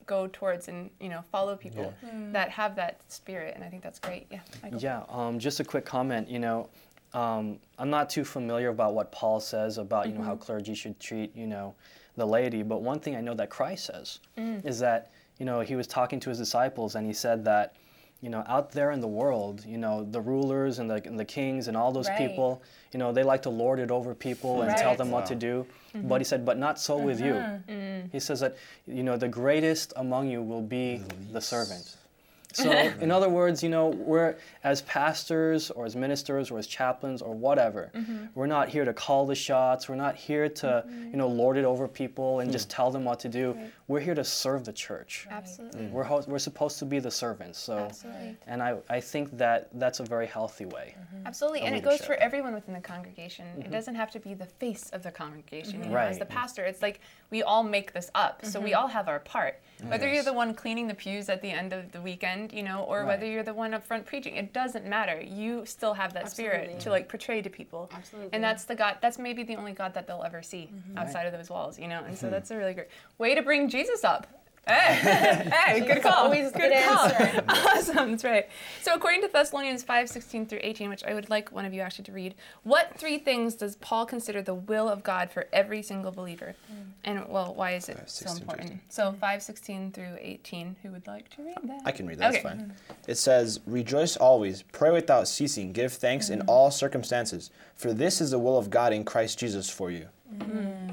go 0.06 0.28
towards 0.34 0.68
and 0.68 0.90
you 1.00 1.08
know 1.10 1.24
follow 1.32 1.56
people 1.56 1.94
that 2.32 2.50
have 2.50 2.76
that 2.76 3.00
spirit, 3.12 3.54
and 3.56 3.64
I 3.64 3.68
think 3.70 3.84
that's 3.84 4.00
great. 4.00 4.28
Yeah. 4.32 4.40
Michael. 4.64 4.80
Yeah, 4.80 5.04
um, 5.10 5.40
just 5.40 5.60
a 5.60 5.64
quick 5.64 5.86
comment. 5.86 6.28
You 6.30 6.40
know, 6.40 6.70
um, 7.14 7.60
I'm 7.78 7.90
not 7.90 8.10
too 8.10 8.24
familiar 8.24 8.70
about 8.70 8.94
what 8.94 9.12
Paul 9.12 9.40
says 9.40 9.78
about 9.78 10.08
you 10.08 10.14
know 10.14 10.24
how 10.24 10.36
clergy 10.36 10.74
should 10.74 11.00
treat 11.00 11.36
you 11.36 11.48
know 11.48 11.76
the 12.16 12.26
laity, 12.26 12.64
but 12.64 12.82
one 12.82 13.00
thing 13.00 13.16
I 13.16 13.22
know 13.22 13.34
that 13.36 13.50
Christ 13.50 13.86
says 13.86 14.20
is 14.64 14.80
that 14.80 15.12
you 15.38 15.46
know 15.46 15.62
he 15.62 15.76
was 15.76 15.88
talking 15.88 16.20
to 16.22 16.30
his 16.30 16.38
disciples 16.40 16.96
and 16.96 17.06
he 17.06 17.14
said 17.14 17.46
that 17.46 17.76
you 18.22 18.30
know 18.30 18.44
out 18.48 18.72
there 18.72 18.92
in 18.92 19.00
the 19.00 19.08
world, 19.08 19.64
you 19.66 19.78
know 19.78 20.04
the 20.12 20.20
rulers 20.20 20.80
and 20.80 20.90
the 20.90 21.02
and 21.06 21.18
the 21.20 21.26
kings 21.26 21.68
and 21.68 21.78
all 21.78 21.92
those 21.92 22.10
Right. 22.10 22.18
people, 22.18 22.62
you 22.92 23.00
know 23.00 23.12
they 23.14 23.24
like 23.24 23.44
to 23.44 23.50
lord 23.50 23.80
it 23.80 23.92
over 23.92 24.14
people 24.16 24.64
and 24.64 24.76
tell 24.76 24.90
Right. 24.92 24.98
them 24.98 25.12
what 25.12 25.26
to 25.28 25.36
do. 25.36 25.66
Mm-hmm. 25.94 26.08
But 26.08 26.22
he 26.22 26.26
said, 26.26 26.46
but 26.46 26.58
not 26.58 26.80
so 26.80 26.98
with 26.98 27.20
you. 27.20 27.34
Uh-huh. 27.34 27.58
Mm. 27.68 28.12
He 28.12 28.20
says 28.20 28.40
that 28.40 28.58
you 28.88 29.04
know 29.04 29.18
the 29.18 29.28
greatest 29.28 29.94
among 29.96 30.30
you 30.30 30.42
will 30.42 30.62
be 30.62 31.02
the 31.32 31.42
servant. 31.42 31.96
So, 32.52 32.72
in 32.72 33.12
other 33.12 33.30
words, 33.30 33.62
you 33.62 33.70
know, 33.70 33.90
we're 33.90 34.36
as 34.64 34.82
pastors 34.82 35.70
or 35.70 35.86
as 35.86 35.96
ministers 35.96 36.50
or 36.50 36.58
as 36.58 36.66
chaplains 36.66 37.22
or 37.22 37.36
whatever, 37.36 37.92
mm-hmm. 37.94 38.26
we're 38.34 38.48
not 38.48 38.70
here 38.70 38.86
to 38.86 38.92
call 38.92 39.28
the 39.28 39.36
shots. 39.36 39.88
We're 39.88 39.98
not 39.98 40.16
here 40.16 40.50
to, 40.50 40.84
mm-hmm. 40.84 41.12
you 41.12 41.18
know, 41.18 41.28
lord 41.28 41.58
it 41.58 41.64
over 41.64 41.88
people 41.88 42.40
and 42.40 42.52
just 42.52 42.72
hmm. 42.72 42.76
tell 42.76 42.90
them 42.90 43.04
what 43.04 43.20
to 43.20 43.30
do. 43.30 43.56
We're 43.90 44.00
here 44.00 44.14
to 44.14 44.24
serve 44.24 44.66
the 44.66 44.72
church. 44.72 45.26
Absolutely. 45.32 45.88
We're, 45.88 46.04
ho- 46.04 46.24
we're 46.28 46.38
supposed 46.38 46.78
to 46.78 46.86
be 46.86 47.00
the 47.00 47.10
servants. 47.10 47.58
So, 47.58 47.76
Absolutely. 47.80 48.38
and 48.46 48.62
I, 48.62 48.78
I 48.88 49.00
think 49.00 49.36
that 49.40 49.68
that's 49.74 50.00
a 50.00 50.04
very 50.04 50.28
healthy 50.28 50.66
way. 50.66 50.94
Mm-hmm. 50.96 51.26
Absolutely, 51.26 51.62
of 51.62 51.66
and 51.66 51.76
it 51.76 51.84
goes 51.84 52.00
for 52.06 52.14
everyone 52.14 52.54
within 52.54 52.76
the 52.76 52.82
congregation. 52.82 53.48
It 53.48 53.62
mm-hmm. 53.62 53.72
doesn't 53.72 53.96
have 53.96 54.12
to 54.12 54.20
be 54.20 54.36
the 54.36 54.46
face 54.46 54.92
of 54.92 55.02
the 55.02 55.10
congregation. 55.10 55.84
You 55.84 55.90
know, 55.90 55.98
as 55.98 56.20
the 56.20 56.26
pastor, 56.26 56.66
it's 56.66 56.84
like 56.84 57.02
we 57.32 57.42
all 57.42 57.64
make 57.64 57.92
this 57.92 58.12
up, 58.14 58.46
so 58.46 58.60
we 58.60 58.70
mm-hmm. 58.70 58.80
all 58.80 58.88
have 58.88 59.08
our 59.08 59.22
part. 59.22 59.60
Whether 59.82 60.08
you're 60.14 60.24
the 60.24 60.34
one 60.34 60.54
cleaning 60.54 60.88
the 60.88 60.94
pews 60.94 61.28
at 61.28 61.42
the 61.42 61.50
end 61.50 61.74
of 61.74 61.92
the 61.92 62.02
weekend, 62.02 62.54
you 62.54 62.62
know, 62.62 62.84
or 62.84 63.06
whether 63.06 63.26
you're 63.26 63.44
the 63.44 63.56
one 63.56 63.74
up 63.74 63.84
front 63.84 64.06
preaching, 64.06 64.36
it 64.36 64.54
doesn't 64.54 64.86
matter. 64.86 65.20
You 65.20 65.66
still 65.66 65.96
have 65.96 66.14
that 66.14 66.30
spirit 66.30 66.70
Absolutely. 66.76 66.84
to 66.84 66.90
like 66.92 67.10
portray 67.10 67.42
to 67.42 67.50
people. 67.50 67.90
Absolutely. 67.92 68.30
And 68.34 68.44
that's 68.44 68.66
the 68.66 68.76
God. 68.76 68.98
That's 69.02 69.18
maybe 69.18 69.42
the 69.42 69.56
only 69.56 69.72
God 69.72 69.96
that 69.96 70.06
they'll 70.06 70.24
ever 70.24 70.44
see 70.44 70.70
outside 70.96 71.24
of 71.24 71.34
those 71.34 71.50
walls. 71.50 71.80
You 71.80 71.88
know, 71.88 72.04
and 72.06 72.16
so 72.16 72.30
that's 72.30 72.52
a 72.52 72.56
really 72.56 72.76
great 72.76 72.90
way 73.18 73.34
to 73.34 73.42
bring 73.42 73.68
Jesus 73.68 73.79
up. 74.04 74.28
Hey, 74.70 75.50
hey, 75.52 75.80
good 75.80 76.04
call. 76.04 76.26
always 76.26 76.52
good 76.52 76.70
good 76.70 76.84
call. 76.84 77.06
answer. 77.06 77.44
Awesome, 77.50 78.12
that's 78.12 78.24
right. 78.24 78.48
So 78.84 78.94
according 78.94 79.22
to 79.22 79.28
Thessalonians 79.28 79.82
5, 79.84 80.10
16 80.10 80.46
through 80.46 80.60
18, 80.62 80.90
which 80.90 81.04
I 81.04 81.16
would 81.16 81.30
like 81.30 81.52
one 81.52 81.66
of 81.66 81.74
you 81.74 81.82
actually 81.82 82.06
to 82.06 82.12
read, 82.12 82.36
what 82.64 82.96
three 82.96 83.18
things 83.18 83.56
does 83.56 83.78
Paul 83.78 84.06
consider 84.06 84.42
the 84.42 84.54
will 84.54 84.88
of 84.88 85.02
God 85.02 85.32
for 85.32 85.48
every 85.52 85.82
single 85.82 86.12
believer? 86.12 86.56
Hmm. 86.68 86.76
And 87.04 87.28
well, 87.30 87.54
why 87.56 87.72
is 87.72 87.90
it 87.90 87.98
5, 87.98 88.10
so 88.10 88.26
16 88.26 88.28
through 88.36 88.42
important? 88.42 88.70
18. 88.70 88.82
So 88.90 89.16
5, 89.20 89.42
16 89.42 89.92
through 89.92 90.18
18, 90.20 90.76
who 90.84 90.92
would 90.92 91.08
like 91.08 91.30
to 91.30 91.42
read 91.42 91.58
that? 91.64 91.82
I 91.86 91.92
can 91.92 92.06
read 92.06 92.20
that. 92.20 92.30
Okay. 92.30 92.38
It's 92.38 92.44
fine. 92.44 92.74
It 93.08 93.16
says, 93.16 93.60
"Rejoice 93.66 94.18
always, 94.18 94.62
pray 94.62 94.92
without 94.92 95.28
ceasing, 95.28 95.72
give 95.72 95.94
thanks 95.94 96.30
in 96.30 96.42
hmm. 96.42 96.50
all 96.50 96.70
circumstances, 96.70 97.50
for 97.76 97.92
this 97.92 98.22
is 98.22 98.32
the 98.32 98.40
will 98.40 98.58
of 98.58 98.70
God 98.70 98.94
in 98.94 99.04
Christ 99.04 99.40
Jesus 99.40 99.70
for 99.70 99.90
you." 99.90 100.10
Hmm. 100.44 100.90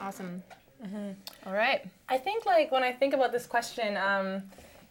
Awesome. 0.00 0.42
Mm-hmm. 0.86 1.48
All 1.48 1.54
right. 1.54 1.84
I 2.08 2.18
think 2.18 2.46
like 2.46 2.70
when 2.70 2.82
I 2.82 2.92
think 2.92 3.14
about 3.14 3.32
this 3.32 3.46
question, 3.46 3.96
um, 3.96 4.42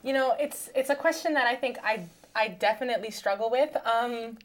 you 0.03 0.13
know, 0.13 0.35
it's 0.39 0.69
it's 0.75 0.89
a 0.89 0.95
question 0.95 1.33
that 1.33 1.45
I 1.45 1.55
think 1.55 1.77
I 1.83 2.05
I 2.35 2.49
definitely 2.49 3.11
struggle 3.11 3.49
with. 3.49 3.75
Um, 3.85 4.37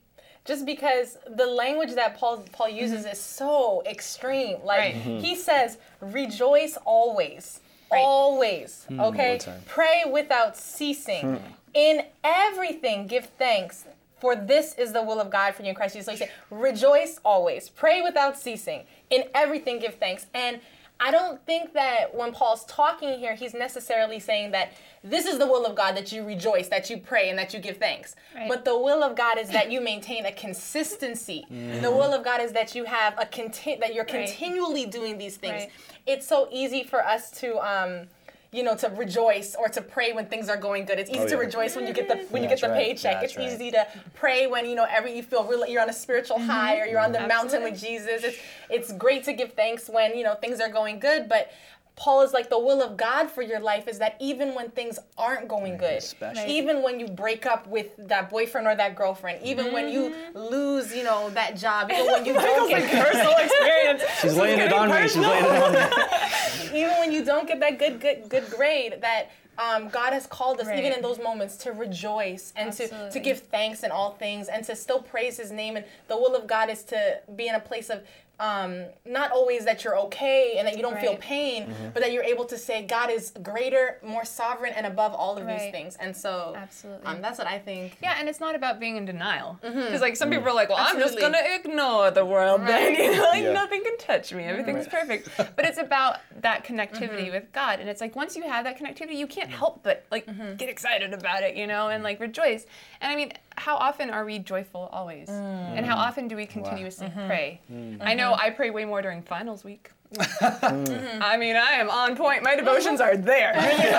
just 0.46 0.64
because 0.64 1.18
the 1.28 1.46
language 1.46 1.94
that 1.94 2.16
Paul 2.16 2.44
Paul 2.52 2.68
mm-hmm. 2.68 2.78
uses 2.78 3.04
is 3.04 3.20
so 3.20 3.82
extreme. 3.86 4.58
Like 4.64 4.78
Right. 4.78 4.94
Mm-hmm. 4.94 5.18
he 5.18 5.34
says, 5.34 5.78
rejoice 6.00 6.78
always. 6.84 7.60
Right. 7.92 8.00
Always. 8.00 8.86
Mm, 8.88 9.00
okay? 9.08 9.32
all 9.32 9.38
the 9.38 9.44
time. 9.44 9.60
Pray 9.66 10.04
without 10.10 10.56
ceasing. 10.56 11.36
Hmm. 11.36 11.44
In 11.74 12.02
everything 12.24 13.06
give 13.06 13.26
thanks. 13.38 13.84
For 14.20 14.36
this 14.36 14.74
is 14.74 14.92
the 14.92 15.02
will 15.02 15.18
of 15.18 15.30
God 15.30 15.54
for 15.54 15.62
you 15.62 15.70
in 15.70 15.74
Christ 15.74 15.94
Jesus. 15.94 16.06
So 16.06 16.12
he 16.12 16.18
said, 16.18 16.30
rejoice 16.50 17.18
always, 17.24 17.70
pray 17.70 18.02
without 18.02 18.38
ceasing, 18.38 18.84
in 19.08 19.24
everything 19.34 19.78
give 19.78 19.94
thanks. 19.94 20.26
And 20.34 20.60
I 21.02 21.10
don't 21.10 21.44
think 21.46 21.72
that 21.72 22.14
when 22.14 22.30
Paul's 22.32 22.64
talking 22.66 23.18
here, 23.18 23.34
he's 23.34 23.54
necessarily 23.54 24.20
saying 24.20 24.50
that 24.50 24.72
this 25.02 25.24
is 25.24 25.38
the 25.38 25.46
will 25.46 25.64
of 25.64 25.74
God 25.74 25.96
that 25.96 26.12
you 26.12 26.22
rejoice, 26.24 26.68
that 26.68 26.90
you 26.90 26.98
pray, 26.98 27.30
and 27.30 27.38
that 27.38 27.54
you 27.54 27.60
give 27.60 27.78
thanks. 27.78 28.14
Right. 28.36 28.46
But 28.48 28.66
the 28.66 28.76
will 28.78 29.02
of 29.02 29.16
God 29.16 29.38
is 29.38 29.48
that 29.48 29.72
you 29.72 29.80
maintain 29.80 30.26
a 30.26 30.32
consistency. 30.32 31.46
The 31.48 31.90
will 31.90 32.12
of 32.12 32.22
God 32.22 32.40
is 32.42 32.52
that 32.52 32.74
you 32.74 32.84
have 32.84 33.14
a 33.18 33.24
conti- 33.24 33.76
that 33.76 33.94
you're 33.94 34.04
Right. 34.04 34.26
continually 34.26 34.84
doing 34.86 35.16
these 35.16 35.36
things. 35.38 35.62
Right. 35.62 35.70
It's 36.06 36.26
so 36.26 36.48
easy 36.50 36.84
for 36.84 37.04
us 37.04 37.30
to. 37.40 37.58
Um, 37.58 38.08
you 38.52 38.64
know, 38.64 38.74
to 38.74 38.88
rejoice 38.88 39.54
or 39.54 39.68
to 39.68 39.80
pray 39.80 40.12
when 40.12 40.26
things 40.26 40.48
are 40.48 40.56
going 40.56 40.84
good. 40.84 40.98
It's 40.98 41.10
easy 41.10 41.20
Oh, 41.20 41.28
to 41.28 41.36
rejoice 41.36 41.76
when 41.76 41.86
you 41.86 41.92
get 41.92 42.08
the 42.08 42.16
when 42.30 42.42
you 42.42 42.48
get 42.48 42.60
That's 42.60 42.62
the 42.62 42.68
right. 42.68 42.86
paycheck. 42.86 43.20
That's 43.20 43.34
it's 43.34 43.36
right. 43.36 43.52
easy 43.52 43.70
to 43.70 43.86
pray 44.14 44.48
when 44.48 44.66
you 44.66 44.74
know 44.74 44.86
every 44.88 45.16
you 45.16 45.22
feel 45.22 45.44
really 45.44 45.70
you're 45.70 45.82
on 45.82 45.88
a 45.88 45.92
spiritual 45.92 46.38
mm-hmm. 46.38 46.50
high 46.50 46.80
or 46.80 46.86
you're 46.86 47.00
on 47.00 47.12
the 47.12 47.26
mountain 47.26 47.62
with 47.62 47.80
Jesus. 47.80 48.24
It's 48.24 48.38
it's 48.68 48.92
great 48.92 49.22
to 49.24 49.32
give 49.32 49.52
thanks 49.52 49.88
when 49.88 50.16
you 50.16 50.24
know 50.24 50.34
things 50.34 50.60
are 50.60 50.68
going 50.68 50.98
good, 50.98 51.28
but 51.28 51.52
Paul 52.00 52.22
is 52.22 52.32
like 52.32 52.48
the 52.48 52.58
will 52.58 52.82
of 52.82 52.96
God 52.96 53.30
for 53.30 53.42
your 53.42 53.60
life 53.60 53.86
is 53.86 53.98
that 53.98 54.16
even 54.20 54.54
when 54.54 54.70
things 54.70 54.98
aren't 55.18 55.48
going 55.48 55.76
good, 55.76 55.98
especially. 55.98 56.40
Right. 56.40 56.50
even 56.50 56.82
when 56.82 56.98
you 56.98 57.06
break 57.06 57.44
up 57.44 57.66
with 57.66 57.88
that 58.08 58.30
boyfriend 58.30 58.66
or 58.66 58.74
that 58.74 58.96
girlfriend, 58.96 59.44
even 59.44 59.70
when 59.70 59.92
you 59.92 60.14
lose, 60.32 60.96
you 60.96 61.04
know, 61.04 61.28
that 61.30 61.58
job, 61.58 61.90
even 61.92 62.06
when 62.06 62.24
you 62.24 62.32
don't 62.40 62.70
get 62.70 62.90
Personal 62.90 63.34
experience. 63.38 64.02
She's 64.22 64.34
laying 64.34 64.60
it 64.60 64.72
on 64.72 64.88
me. 64.88 65.02
She's 65.02 65.16
laying 65.18 65.44
it 65.44 65.62
on 65.62 65.72
me. 65.74 66.80
even 66.80 66.98
when 67.00 67.12
you 67.12 67.22
don't 67.22 67.46
get 67.46 67.60
that 67.60 67.78
good 67.78 68.00
good 68.00 68.30
good 68.30 68.48
grade 68.48 68.96
that 69.02 69.30
um, 69.58 69.90
God 69.90 70.14
has 70.14 70.26
called 70.26 70.58
us 70.60 70.68
even 70.68 70.92
in 70.92 71.02
those 71.02 71.18
moments 71.18 71.58
to 71.58 71.72
rejoice 71.72 72.54
and 72.56 72.72
to, 72.72 73.10
to 73.10 73.20
give 73.20 73.40
thanks 73.40 73.82
in 73.82 73.90
all 73.90 74.12
things 74.12 74.48
and 74.48 74.64
to 74.64 74.74
still 74.74 75.02
praise 75.02 75.36
his 75.36 75.50
name 75.50 75.76
and 75.76 75.84
the 76.08 76.16
will 76.16 76.34
of 76.34 76.46
God 76.46 76.70
is 76.70 76.82
to 76.84 77.20
be 77.36 77.46
in 77.46 77.54
a 77.54 77.60
place 77.60 77.90
of 77.90 78.00
um, 78.40 78.86
not 79.04 79.30
always 79.32 79.64
that 79.66 79.84
you're 79.84 79.98
okay 80.06 80.54
and 80.58 80.66
that 80.66 80.74
you 80.76 80.82
don't 80.82 80.98
feel 80.98 81.16
pain 81.16 81.66
Mm-hmm. 81.66 81.90
but 81.94 82.00
that 82.02 82.10
you're 82.12 82.24
able 82.24 82.46
to 82.46 82.56
say 82.56 82.82
God 82.86 83.10
is 83.10 83.32
greater 83.42 83.98
more 84.02 84.24
sovereign 84.24 84.72
and 84.74 84.86
above 84.86 85.12
all 85.12 85.36
of 85.36 85.46
these 85.46 85.70
things 85.70 85.96
and 86.00 86.16
so 86.16 86.54
Absolutely. 86.56 87.06
um, 87.06 87.20
that's 87.20 87.38
what 87.38 87.46
I 87.46 87.58
think 87.58 87.98
Yeah, 88.02 88.14
and 88.18 88.28
it's 88.30 88.40
not 88.40 88.54
about 88.54 88.80
being 88.80 88.96
in 88.96 89.04
denial. 89.04 89.58
Because 89.62 90.00
like 90.00 90.16
some 90.16 90.30
people 90.30 90.48
are 90.48 90.54
like, 90.54 90.68
well, 90.70 90.78
I'm 90.80 90.98
just 90.98 91.18
gonna 91.20 91.42
ignore 91.58 92.10
the 92.10 92.24
world 92.24 92.62
then. 92.66 92.94
You 93.00 93.12
know, 93.16 93.22
like 93.24 93.42
Yeah. 93.44 93.52
nothing 93.52 93.82
can 93.82 93.98
touch 93.98 94.32
me. 94.32 94.44
Everything's 94.44 94.88
perfect. 94.88 95.28
But 95.56 95.64
it's 95.66 95.78
about 95.78 96.16
that 96.40 96.64
connectivity 96.64 97.24
Mm-hmm. 97.26 97.32
with 97.32 97.52
God. 97.52 97.80
And 97.80 97.88
it's 97.90 98.00
like 98.00 98.16
once 98.16 98.36
you 98.36 98.42
have 98.48 98.64
that 98.64 98.78
connectivity, 98.78 99.16
you 99.16 99.26
can't 99.26 99.50
help 99.50 99.82
but 99.82 100.04
like 100.10 100.26
Mm-hmm. 100.26 100.56
get 100.56 100.68
excited 100.68 101.12
about 101.12 101.42
it, 101.42 101.56
you 101.56 101.66
know, 101.66 101.88
and 101.88 102.02
like 102.02 102.18
rejoice. 102.20 102.64
And 103.02 103.12
I 103.12 103.16
mean, 103.16 103.32
how 103.60 103.76
often 103.76 104.08
are 104.10 104.24
we 104.24 104.38
joyful 104.38 104.88
always? 104.90 105.28
Mm. 105.28 105.76
And 105.76 105.84
how 105.86 105.96
often 105.96 106.28
do 106.28 106.34
we 106.36 106.46
continuously 106.46 107.08
Mm-hmm. 107.08 107.26
pray? 107.26 107.60
I 108.00 108.14
know 108.14 108.34
I 108.34 108.50
pray 108.50 108.70
way 108.70 108.84
more 108.86 109.02
during 109.02 109.22
finals 109.22 109.64
week. 109.64 109.90
I 110.18 111.36
mean, 111.38 111.54
I 111.56 111.72
am 111.74 111.88
on 111.88 112.16
point. 112.16 112.42
My 112.42 112.56
devotions 112.56 113.00
are 113.00 113.16
there. 113.16 113.52
You 113.54 113.90
know, 113.92 113.98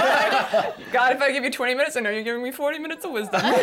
like, 0.60 0.92
God, 0.92 1.16
if 1.16 1.22
I 1.22 1.32
give 1.32 1.44
you 1.46 1.52
20 1.52 1.74
minutes, 1.76 1.96
I 1.96 2.02
know 2.02 2.10
you're 2.10 2.24
giving 2.24 2.44
me 2.44 2.52
40 2.52 2.80
minutes 2.80 3.06
of 3.06 3.12
wisdom. 3.12 3.40
you 3.46 3.52
know 3.52 3.58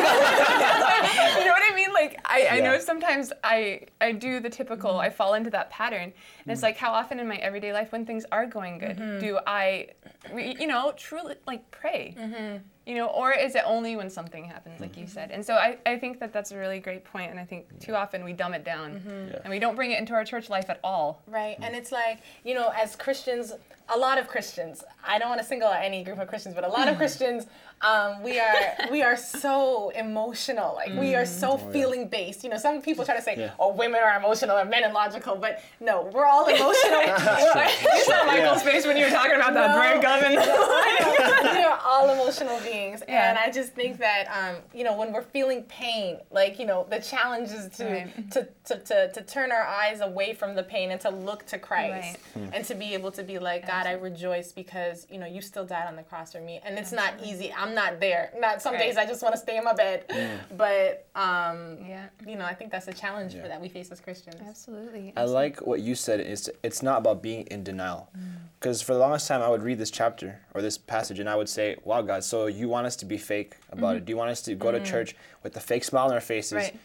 what 1.59 1.63
I 1.71 1.73
mean? 1.75 1.93
Like, 1.93 2.19
I, 2.25 2.47
I 2.53 2.61
know 2.61 2.79
sometimes 2.79 3.33
I, 3.45 3.83
I 4.01 4.13
do 4.13 4.41
the 4.41 4.49
typical, 4.49 4.99
I 4.99 5.11
fall 5.11 5.35
into 5.35 5.51
that 5.51 5.69
pattern. 5.71 6.05
And 6.05 6.13
Mm. 6.49 6.53
it's 6.53 6.63
like, 6.63 6.79
how 6.79 6.93
often 6.93 7.19
in 7.21 7.29
my 7.29 7.37
everyday 7.37 7.73
life, 7.75 7.93
when 7.93 8.07
things 8.07 8.25
are 8.33 8.47
going 8.47 8.79
good, 8.79 8.97
do 9.21 9.39
I, 9.47 9.89
you 10.35 10.67
know, 10.67 10.93
truly 10.97 11.35
like 11.47 11.71
pray? 11.71 12.15
You 12.89 12.95
know, 12.95 13.09
or 13.09 13.33
is 13.33 13.55
it 13.55 13.65
only 13.67 13.97
when 13.97 14.09
something 14.09 14.45
happens, 14.45 14.81
like 14.81 14.97
you 14.97 15.05
mm-hmm. 15.05 15.13
said? 15.13 15.31
And 15.31 15.45
so 15.45 15.55
I, 15.57 15.77
I 15.85 15.99
think 15.99 16.19
that 16.21 16.33
that's 16.33 16.53
a 16.53 16.57
really 16.57 16.81
great 16.81 17.05
point, 17.05 17.31
and 17.31 17.39
I 17.39 17.45
think 17.45 17.67
too 17.81 17.95
often 17.95 18.25
we 18.25 18.33
dumb 18.33 18.55
it 18.55 18.65
down 18.65 18.95
mm-hmm. 18.95 19.29
Yeah. 19.29 19.41
and 19.45 19.51
we 19.51 19.59
don't 19.59 19.77
bring 19.77 19.91
it 19.91 19.99
into 19.99 20.15
our 20.15 20.25
church 20.25 20.49
life 20.49 20.71
at 20.71 20.81
all. 20.83 21.21
Right. 21.27 21.61
Mm. 21.61 21.67
And 21.67 21.77
it's 21.77 21.93
like, 21.93 22.21
you 22.45 22.55
know, 22.55 22.73
as 22.75 22.97
Christians, 22.97 23.53
a 23.95 23.99
lot 23.99 24.17
of 24.19 24.27
Christians, 24.27 24.85
I 25.07 25.19
don't 25.19 25.29
want 25.29 25.41
to 25.43 25.47
single 25.47 25.69
out 25.69 25.85
any 25.85 26.03
group 26.03 26.19
of 26.19 26.29
Christians, 26.29 26.55
but 26.55 26.65
a 26.65 26.69
lot 26.69 26.89
of 26.89 26.95
mm. 26.95 26.99
Christians, 26.99 27.47
um, 27.83 28.23
we 28.23 28.39
are 28.41 28.55
we 28.91 29.03
are 29.03 29.17
so 29.17 29.91
emotional. 29.91 30.75
Like 30.75 30.93
we 30.99 31.15
are 31.15 31.27
so 31.27 31.57
feeling 31.57 32.09
based. 32.09 32.43
You 32.45 32.51
know, 32.51 32.59
some 32.59 32.81
people 32.83 33.05
try 33.05 33.17
to 33.17 33.23
say, 33.23 33.35
Yeah. 33.39 33.53
oh, 33.59 33.73
women 33.73 34.01
are 34.03 34.17
emotional 34.19 34.57
and 34.57 34.69
men 34.71 34.85
are 34.85 34.93
logical, 34.93 35.37
but 35.37 35.63
no, 35.81 36.11
we're 36.13 36.27
all 36.27 36.47
emotional. 36.47 37.01
You 37.99 38.05
saw 38.05 38.25
Michael's 38.27 38.63
face 38.63 38.87
when 38.87 38.97
you 38.97 39.05
were 39.05 39.11
talking 39.11 39.37
about 39.37 39.55
that 39.55 39.71
No. 39.71 39.79
breakup 39.79 40.23
and 40.23 40.37
we 41.59 41.63
are 41.65 41.79
all 41.85 42.11
emotional 42.11 42.59
beings, 42.61 43.03
Yeah. 43.09 43.31
and 43.31 43.39
I 43.39 43.51
just 43.51 43.73
think 43.75 43.99
that 43.99 44.25
um, 44.29 44.57
you 44.75 44.85
know 44.85 44.97
when 44.97 45.13
we're 45.13 45.23
feeling 45.23 45.63
pain, 45.65 46.19
like 46.31 46.59
you 46.59 46.67
know 46.67 46.87
the 46.91 46.99
challenge 47.01 47.51
is 47.51 47.69
to 47.79 47.85
Right. 47.85 48.31
to, 48.33 48.49
to, 48.67 48.79
to 48.81 49.13
to 49.13 49.23
turn 49.23 49.53
our 49.53 49.63
eyes 49.65 50.01
away 50.01 50.35
from 50.35 50.55
the 50.55 50.63
pain 50.63 50.91
and 50.91 51.01
to 51.03 51.11
look 51.11 51.47
to 51.47 51.59
Christ, 51.59 52.19
Right. 52.35 52.51
and 52.53 52.65
to 52.67 52.75
be 52.75 52.95
able 52.95 53.11
to 53.13 53.23
be 53.23 53.39
like 53.39 53.67
God, 53.67 53.87
I 53.87 53.93
rejoice 53.93 54.53
because 54.53 55.07
you 55.11 55.19
know 55.19 55.27
you 55.27 55.41
still 55.41 55.65
died 55.65 55.87
on 55.87 55.97
the 55.97 56.03
cross 56.03 56.33
for 56.33 56.41
me, 56.41 56.61
and 56.65 56.79
it's 56.79 56.93
not 56.93 57.15
easy. 57.25 57.53
I'm 57.57 57.68
not 57.75 58.01
there. 58.01 58.33
Not 58.39 58.63
some 58.63 58.75
Right. 58.75 58.85
days 58.85 58.97
I 58.97 59.07
just 59.07 59.23
want 59.23 59.35
to 59.35 59.41
stay 59.41 59.57
in 59.57 59.65
my 59.65 59.75
bed, 59.75 60.05
but 60.57 61.07
um, 61.15 61.79
yeah, 61.87 62.07
you 62.27 62.37
know 62.37 62.45
I 62.45 62.55
think 62.55 62.71
that's 62.71 62.89
a 62.89 62.93
challenge 62.93 63.33
for 63.35 63.49
that 63.49 63.61
we 63.61 63.69
face 63.69 63.91
as 63.91 64.01
Christians. 64.01 64.37
absolutely. 64.47 65.13
I 65.17 65.25
like 65.25 65.67
what 65.67 65.81
you 65.81 65.95
said. 65.95 66.21
Is 66.21 66.51
it's 66.63 66.83
not 66.83 66.99
about 66.99 67.23
being 67.23 67.43
in 67.49 67.65
denial, 67.65 68.09
mm. 68.17 68.23
because 68.59 68.83
for 68.83 68.93
the 68.95 68.99
longest 69.01 69.29
time 69.29 69.43
I 69.43 69.49
would 69.49 69.63
read 69.63 69.79
this 69.79 69.91
chapter 69.91 70.41
or 70.55 70.63
this 70.63 70.79
passage 70.79 71.19
and 71.19 71.29
I 71.29 71.37
would 71.37 71.49
say, 71.49 71.77
"Wow, 71.85 72.03
God, 72.03 72.25
so 72.25 72.47
you 72.47 72.69
want 72.69 72.87
us 72.87 72.97
to 72.97 73.05
be 73.05 73.19
fake 73.19 73.57
about 73.71 73.95
it? 73.95 73.99
Mm-hmm. 73.99 74.05
Do 74.07 74.11
you 74.13 74.17
want 74.17 74.31
us 74.31 74.43
to 74.43 74.55
go 74.55 74.73
to 74.73 74.81
mm. 74.81 74.85
church 74.85 75.17
with 75.43 75.55
the 75.55 75.61
fake 75.61 75.85
smile 75.85 76.07
on 76.07 76.13
our 76.13 76.21
faces?" 76.21 76.53
Right. 76.53 76.77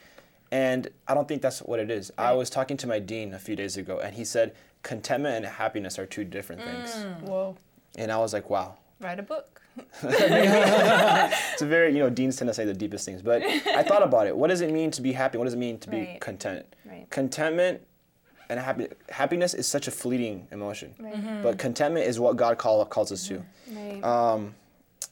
And 0.51 0.89
I 1.07 1.15
don't 1.15 1.27
think 1.27 1.41
that's 1.41 1.59
what 1.61 1.79
it 1.79 1.89
is. 1.89 2.11
I 2.15 2.33
was 2.33 2.49
talking 2.49 2.77
to 2.77 2.87
my 2.87 2.99
dean 2.99 3.33
a 3.33 3.39
few 3.39 3.55
days 3.55 3.75
ago, 3.75 3.99
and 3.99 4.13
he 4.15 4.23
said 4.23 4.53
contentment 4.83 5.37
and 5.37 5.45
happiness 5.45 5.97
are 5.97 6.05
two 6.05 6.23
different 6.23 6.61
things. 6.61 6.91
Mm. 6.93 7.21
Whoa, 7.21 7.57
And 7.97 8.11
I 8.11 8.17
was 8.17 8.33
like, 8.33 8.49
"Wow." 8.49 8.77
write 8.99 9.19
a 9.19 9.23
book. 9.23 9.61
It's 10.03 11.61
a 11.61 11.65
very, 11.65 11.93
you 11.93 11.99
know, 11.99 12.09
deans 12.09 12.35
tend 12.35 12.49
to 12.49 12.53
say 12.53 12.65
the 12.65 12.73
deepest 12.73 13.05
things. 13.05 13.21
But 13.21 13.43
I 13.43 13.83
thought 13.83 14.03
about 14.03 14.27
it. 14.27 14.35
What 14.35 14.49
does 14.49 14.61
it 14.61 14.71
mean 14.71 14.91
to 14.91 15.01
be 15.01 15.11
happy? 15.13 15.37
What 15.37 15.45
does 15.45 15.53
it 15.53 15.57
mean 15.57 15.79
to 15.79 15.89
be 15.89 15.99
Right. 15.99 16.19
content? 16.19 16.65
Right. 16.85 17.09
Contentment 17.09 17.81
and 18.49 18.59
happy, 18.59 18.87
happiness 19.09 19.53
is 19.53 19.67
such 19.67 19.87
a 19.87 19.91
fleeting 19.91 20.47
emotion. 20.51 20.93
Right. 20.99 21.15
Mm-hmm. 21.15 21.41
But 21.43 21.57
contentment 21.57 22.05
is 22.07 22.19
what 22.19 22.35
God 22.35 22.57
call, 22.57 22.83
calls 22.85 23.11
us 23.11 23.27
to. 23.27 23.35
Mm-hmm. 23.35 23.77
Right. 23.77 24.03
Um, 24.03 24.55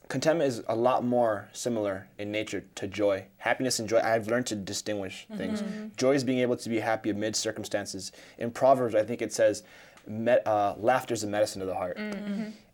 contentment 0.08 0.48
is 0.48 0.62
a 0.68 0.76
lot 0.76 1.02
more 1.04 1.48
similar 1.52 2.06
in 2.18 2.30
nature 2.30 2.64
to 2.74 2.86
joy. 2.86 3.24
Happiness 3.38 3.78
and 3.78 3.88
joy, 3.88 4.00
I've 4.00 4.28
learned 4.28 4.46
to 4.48 4.54
distinguish 4.54 5.24
mm-hmm. 5.24 5.38
things. 5.38 5.62
Joy 5.96 6.12
is 6.12 6.24
being 6.24 6.40
able 6.40 6.56
to 6.56 6.68
be 6.68 6.80
happy 6.80 7.10
amid 7.10 7.34
circumstances. 7.34 8.12
In 8.38 8.50
Proverbs, 8.50 8.94
I 8.94 9.02
think 9.02 9.22
it 9.22 9.32
says, 9.32 9.62
me, 10.06 10.36
uh, 10.44 10.74
laughter 10.76 11.14
is 11.14 11.22
a 11.24 11.26
medicine 11.26 11.60
to 11.60 11.66
the 11.66 11.74
heart. 11.74 11.98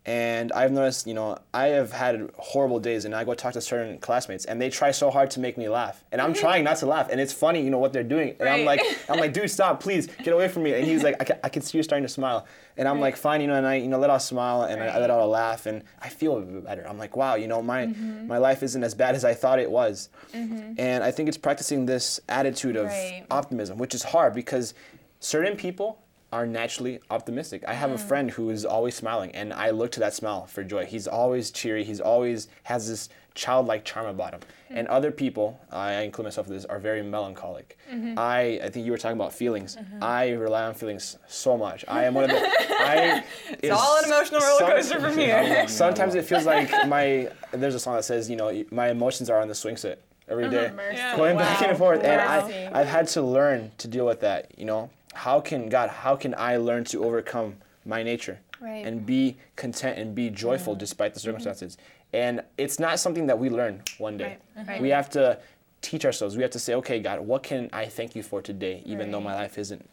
And 0.09 0.51
I've 0.53 0.71
noticed, 0.71 1.05
you 1.05 1.13
know, 1.13 1.37
I 1.53 1.67
have 1.67 1.91
had 1.91 2.31
horrible 2.35 2.79
days, 2.79 3.05
and 3.05 3.13
I 3.13 3.23
go 3.23 3.35
talk 3.35 3.53
to 3.53 3.61
certain 3.61 3.99
classmates, 3.99 4.45
and 4.45 4.59
they 4.59 4.71
try 4.71 4.89
so 4.89 5.11
hard 5.11 5.29
to 5.31 5.39
make 5.39 5.55
me 5.55 5.69
laugh, 5.69 6.03
and 6.11 6.19
I'm 6.19 6.33
mm-hmm. 6.33 6.39
trying 6.39 6.63
not 6.63 6.77
to 6.77 6.87
laugh, 6.87 7.09
and 7.11 7.21
it's 7.21 7.31
funny, 7.31 7.61
you 7.61 7.69
know, 7.69 7.77
what 7.77 7.93
they're 7.93 8.01
doing, 8.01 8.35
and 8.39 8.49
I'm 8.49 8.65
like, 8.65 8.81
I'm 9.09 9.19
like, 9.19 9.33
dude, 9.33 9.51
stop, 9.51 9.79
please, 9.79 10.07
get 10.23 10.33
away 10.33 10.47
from 10.47 10.63
me, 10.63 10.73
and 10.73 10.83
he's 10.83 11.03
like, 11.03 11.17
I 11.19 11.25
can, 11.25 11.37
I 11.43 11.49
can 11.49 11.61
see 11.61 11.77
you 11.77 11.83
starting 11.83 12.07
to 12.07 12.11
smile, 12.11 12.47
and 12.75 12.87
I'm 12.87 12.99
like, 12.99 13.17
fine, 13.17 13.39
you 13.39 13.45
know, 13.45 13.53
and 13.53 13.67
I, 13.67 13.75
you 13.75 13.87
know, 13.87 13.99
let 13.99 14.09
out 14.09 14.15
a 14.15 14.19
smile, 14.19 14.63
and 14.63 14.81
I, 14.81 14.87
I 14.87 14.97
let 14.97 15.11
out 15.11 15.21
a 15.21 15.27
laugh, 15.27 15.67
and 15.67 15.83
I 16.01 16.09
feel 16.09 16.39
a 16.39 16.41
bit 16.41 16.65
better. 16.65 16.87
I'm 16.89 16.97
like, 16.97 17.15
wow, 17.15 17.35
you 17.35 17.47
know, 17.47 17.61
my 17.61 17.85
mm-hmm. 17.85 18.25
my 18.25 18.39
life 18.39 18.63
isn't 18.63 18.83
as 18.83 18.95
bad 18.95 19.13
as 19.13 19.23
I 19.23 19.35
thought 19.35 19.59
it 19.59 19.69
was, 19.69 20.09
mm-hmm. 20.33 20.73
and 20.79 21.03
I 21.03 21.11
think 21.11 21.29
it's 21.29 21.37
practicing 21.37 21.85
this 21.85 22.19
attitude 22.27 22.77
of 22.77 22.87
Right. 22.87 23.27
optimism, 23.29 23.77
which 23.77 23.93
is 23.93 24.01
hard 24.01 24.33
because 24.33 24.73
certain 25.19 25.55
people 25.55 25.99
are 26.31 26.45
naturally 26.45 26.99
optimistic. 27.09 27.63
I 27.67 27.73
have 27.73 27.91
a 27.91 27.97
hmm. 27.97 28.07
friend 28.07 28.31
who 28.31 28.49
is 28.49 28.65
always 28.65 28.95
smiling, 28.95 29.31
and 29.31 29.53
I 29.53 29.71
look 29.71 29.91
to 29.93 29.99
that 30.01 30.13
smile 30.13 30.45
for 30.45 30.63
joy. 30.63 30.85
He's 30.85 31.07
always 31.07 31.51
cheery. 31.51 31.83
He's 31.83 31.99
always 31.99 32.47
has 32.63 32.87
this 32.87 33.09
childlike 33.35 33.85
charm 33.85 34.07
about 34.07 34.33
him. 34.33 34.41
Hmm. 34.67 34.77
And 34.77 34.87
other 34.89 35.11
people, 35.11 35.59
I 35.71 36.01
include 36.01 36.25
myself 36.25 36.47
in 36.47 36.53
this, 36.53 36.65
are 36.65 36.79
very 36.79 37.01
melancholic. 37.01 37.77
Mm-hmm. 37.91 38.19
I, 38.19 38.59
I 38.63 38.69
think 38.69 38.85
you 38.85 38.91
were 38.91 38.97
talking 38.97 39.17
about 39.17 39.33
feelings. 39.33 39.75
Mm-hmm. 39.75 40.03
I 40.03 40.31
rely 40.31 40.63
on 40.63 40.73
feelings 40.73 41.17
so 41.27 41.57
much. 41.57 41.83
I 41.87 42.05
am 42.05 42.13
one 42.13 42.25
of 42.25 42.29
the. 42.29 42.37
I, 42.37 43.23
it's 43.63 43.71
all 43.71 43.97
an 43.99 44.05
emotional 44.05 44.41
roller 44.41 44.73
coaster 44.73 44.99
from 44.99 45.17
here. 45.17 45.67
Sometimes 45.67 46.15
it 46.15 46.25
feels 46.25 46.45
like 46.45 46.69
my. 46.87 47.29
There's 47.51 47.75
a 47.75 47.79
song 47.79 47.95
that 47.95 48.03
says, 48.03 48.29
you 48.29 48.35
know, 48.35 48.63
my 48.71 48.89
emotions 48.89 49.29
are 49.29 49.41
on 49.41 49.47
the 49.47 49.55
swing 49.55 49.77
set 49.77 50.01
every 50.27 50.45
uh-huh, 50.45 50.67
day, 50.67 50.71
Mercy. 50.75 51.17
going 51.17 51.37
back 51.37 51.61
and 51.63 51.77
forth. 51.77 52.03
And 52.03 52.21
I, 52.21 52.69
I've 52.71 52.87
had 52.87 53.07
to 53.09 53.21
learn 53.21 53.71
to 53.79 53.87
deal 53.87 54.05
with 54.05 54.21
that. 54.21 54.51
You 54.57 54.65
know, 54.65 54.89
how 55.19 55.41
can 55.41 55.67
God? 55.67 55.89
How 55.89 56.15
can 56.15 56.33
I 56.37 56.55
learn 56.55 56.85
to 56.85 57.03
overcome 57.03 57.57
my 57.85 58.03
nature 58.03 58.39
Right. 58.61 58.85
and 58.85 59.05
be 59.05 59.37
content 59.57 59.99
and 59.99 60.15
be 60.15 60.29
joyful 60.29 60.73
mm-hmm. 60.73 60.79
despite 60.79 61.13
the 61.13 61.19
mm-hmm. 61.19 61.27
circumstances? 61.27 61.77
And 62.13 62.41
it's 62.57 62.79
not 62.79 62.99
something 62.99 63.27
that 63.27 63.37
we 63.37 63.49
learn 63.49 63.83
one 63.97 64.17
day. 64.17 64.37
Right, 64.55 64.67
right. 64.67 64.81
We 64.81 64.89
have 64.89 65.09
to 65.11 65.37
teach 65.81 66.05
ourselves. 66.05 66.37
We 66.37 66.41
have 66.43 66.51
to 66.51 66.59
say, 66.59 66.73
okay, 66.75 66.99
God, 66.99 67.19
what 67.19 67.43
can 67.43 67.69
I 67.73 67.85
thank 67.87 68.15
you 68.15 68.23
for 68.23 68.41
today, 68.41 68.81
even 68.85 69.11
though 69.11 69.19
my 69.19 69.35
life 69.35 69.57
isn't 69.57 69.85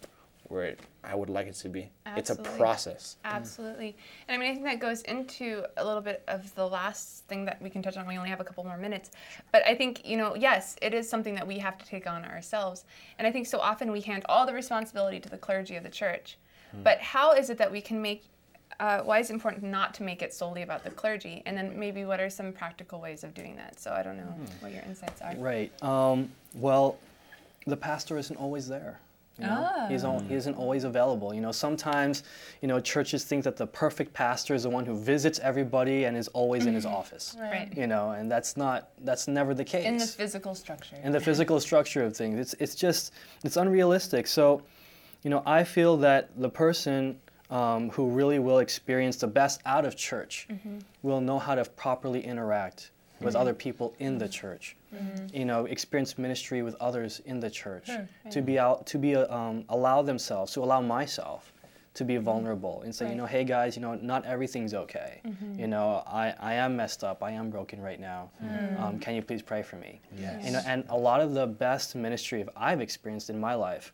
where 0.49 0.65
it, 0.65 0.81
I 1.03 1.15
would 1.15 1.29
like 1.29 1.47
it 1.47 1.55
to 1.57 1.69
be. 1.69 1.91
It's 2.17 2.31
a 2.31 2.37
process. 2.37 3.17
Absolutely. 3.25 3.97
And 4.29 4.37
I 4.37 4.39
mean, 4.39 4.51
I 4.51 4.55
think 4.55 4.65
that 4.67 4.79
goes 4.81 5.03
into 5.03 5.65
a 5.77 5.85
little 5.85 6.01
bit 6.01 6.23
of 6.29 6.55
the 6.55 6.67
last 6.67 7.25
thing 7.27 7.45
that 7.47 7.61
we 7.61 7.69
can 7.69 7.83
touch 7.83 7.97
on. 7.97 8.07
We 8.07 8.17
only 8.17 8.31
have 8.31 8.41
a 8.41 8.45
couple 8.45 8.65
more 8.65 8.79
minutes. 8.79 9.11
But 9.53 9.67
I 9.67 9.75
think, 9.75 10.07
you 10.07 10.17
know, 10.17 10.35
yes, 10.35 10.77
it 10.81 10.95
is 10.95 11.09
something 11.09 11.35
that 11.35 11.47
we 11.47 11.59
have 11.59 11.79
to 11.79 11.87
take 11.87 12.07
on 12.07 12.25
ourselves. 12.25 12.85
And 13.19 13.27
I 13.27 13.33
think 13.33 13.47
so 13.47 13.59
often 13.59 13.91
we 13.91 14.01
hand 14.01 14.25
all 14.29 14.47
the 14.47 14.55
responsibility 14.55 15.21
to 15.21 15.29
the 15.29 15.39
clergy 15.39 15.77
of 15.77 15.83
the 15.83 15.91
church. 15.91 16.39
But 16.83 17.01
how 17.01 17.33
is 17.33 17.49
it 17.49 17.57
that 17.59 17.73
we 17.73 17.81
can 17.81 18.03
make 18.03 18.25
uh, 18.81 19.01
why 19.01 19.19
is 19.19 19.31
it 19.31 19.33
important 19.33 19.63
not 19.63 19.95
to 19.95 20.03
make 20.03 20.21
it 20.21 20.35
solely 20.35 20.63
about 20.63 20.85
the 20.85 20.91
clergy? 20.91 21.43
And 21.47 21.57
then 21.57 21.79
maybe 21.79 22.05
what 22.05 22.21
are 22.21 22.29
some 22.29 22.53
practical 22.53 23.01
ways 23.01 23.25
of 23.25 23.33
doing 23.33 23.57
that? 23.57 23.81
So 23.81 23.93
I 23.93 24.03
don't 24.03 24.19
know 24.19 24.35
what 24.61 24.73
your 24.73 24.83
insights 24.83 25.23
are. 25.23 25.35
Right. 25.37 25.73
Um, 25.83 26.31
well, 26.55 26.99
the 27.67 27.77
pastor 27.77 28.19
isn't 28.19 28.37
always 28.37 28.69
there. 28.69 29.01
You 29.39 29.47
know? 29.47 29.71
Ah. 29.71 29.87
He's 29.89 30.05
al- 30.05 30.21
he 30.21 30.35
isn't 30.35 30.55
always 30.55 30.85
available. 30.85 31.35
You 31.35 31.41
know, 31.41 31.53
sometimes, 31.53 32.23
you 32.63 32.69
know, 32.69 32.81
churches 32.81 33.25
think 33.25 33.45
that 33.45 33.57
the 33.57 33.67
perfect 33.67 34.13
pastor 34.15 34.55
is 34.55 34.63
the 34.63 34.71
one 34.71 34.87
who 34.87 34.97
visits 34.99 35.39
everybody 35.41 36.05
and 36.05 36.17
is 36.17 36.29
always 36.29 36.65
in 36.67 36.75
his 36.75 36.87
office. 36.87 37.37
Right. 37.39 37.71
You 37.77 37.87
know, 37.87 38.13
and 38.13 38.31
that's 38.31 38.57
not 38.57 38.89
that's 39.05 39.29
never 39.29 39.53
the 39.55 39.65
case. 39.65 39.85
In 39.85 39.99
the 39.99 40.07
physical 40.07 40.55
structure. 40.55 40.97
in 41.03 41.13
the 41.13 41.21
physical 41.21 41.61
structure 41.61 42.03
of 42.03 42.17
things. 42.17 42.39
It's 42.39 42.55
it's 42.59 42.75
just 42.75 43.13
it's 43.45 43.57
unrealistic. 43.57 44.27
So, 44.27 44.63
you 45.23 45.31
know, 45.31 45.43
I 45.45 45.65
feel 45.65 45.97
that 45.99 46.31
the 46.41 46.49
person 46.49 47.19
um, 47.51 47.91
who 47.91 48.09
really 48.09 48.39
will 48.39 48.59
experience 48.59 49.17
the 49.17 49.29
best 49.29 49.61
out 49.67 49.85
of 49.85 49.97
church 49.97 50.49
will 51.03 51.21
know 51.21 51.39
how 51.39 51.55
to 51.55 51.65
properly 51.65 52.25
interact 52.25 52.91
with 53.21 53.37
other 53.37 53.55
people 53.55 53.95
in 53.99 54.19
the 54.19 54.29
church. 54.29 54.77
You 55.33 55.45
know, 55.45 55.67
experience 55.67 56.17
ministry 56.19 56.63
with 56.63 56.75
others 56.81 57.21
in 57.27 57.41
the 57.41 57.51
church. 57.51 57.89
To 58.31 58.43
be 58.43 58.59
out 58.59 58.87
to 58.87 58.99
be 58.99 59.17
uh, 59.17 59.35
um, 59.35 59.65
allow 59.69 60.03
themselves 60.03 60.53
to 60.53 60.61
allow 60.61 60.81
myself 60.81 61.53
to 61.95 62.05
be 62.05 62.19
vulnerable 62.19 62.83
and 62.83 62.95
say, 62.95 63.09
you 63.09 63.15
know, 63.15 63.25
hey 63.25 63.43
guys, 63.43 63.75
you 63.75 63.81
know, 63.81 63.95
not 63.95 64.23
everything's 64.27 64.75
okay. 64.75 65.21
You 65.57 65.67
know, 65.67 66.03
I, 66.07 66.35
I 66.39 66.53
am 66.55 66.77
messed 66.77 67.03
up. 67.03 67.23
I 67.23 67.31
am 67.31 67.49
broken 67.51 67.81
right 67.81 67.99
now. 67.99 68.31
Um, 68.79 68.99
can 68.99 69.15
you 69.15 69.23
please 69.23 69.41
pray 69.43 69.63
for 69.63 69.77
me? 69.77 70.01
Yes. 70.17 70.45
You 70.45 70.53
know, 70.53 70.63
and 70.67 70.85
a 70.91 70.97
lot 70.97 71.21
of 71.21 71.33
the 71.33 71.47
best 71.47 71.95
ministry 71.97 72.45
I've 72.55 72.83
experienced 72.83 73.31
in 73.31 73.41
my 73.41 73.55
life 73.55 73.93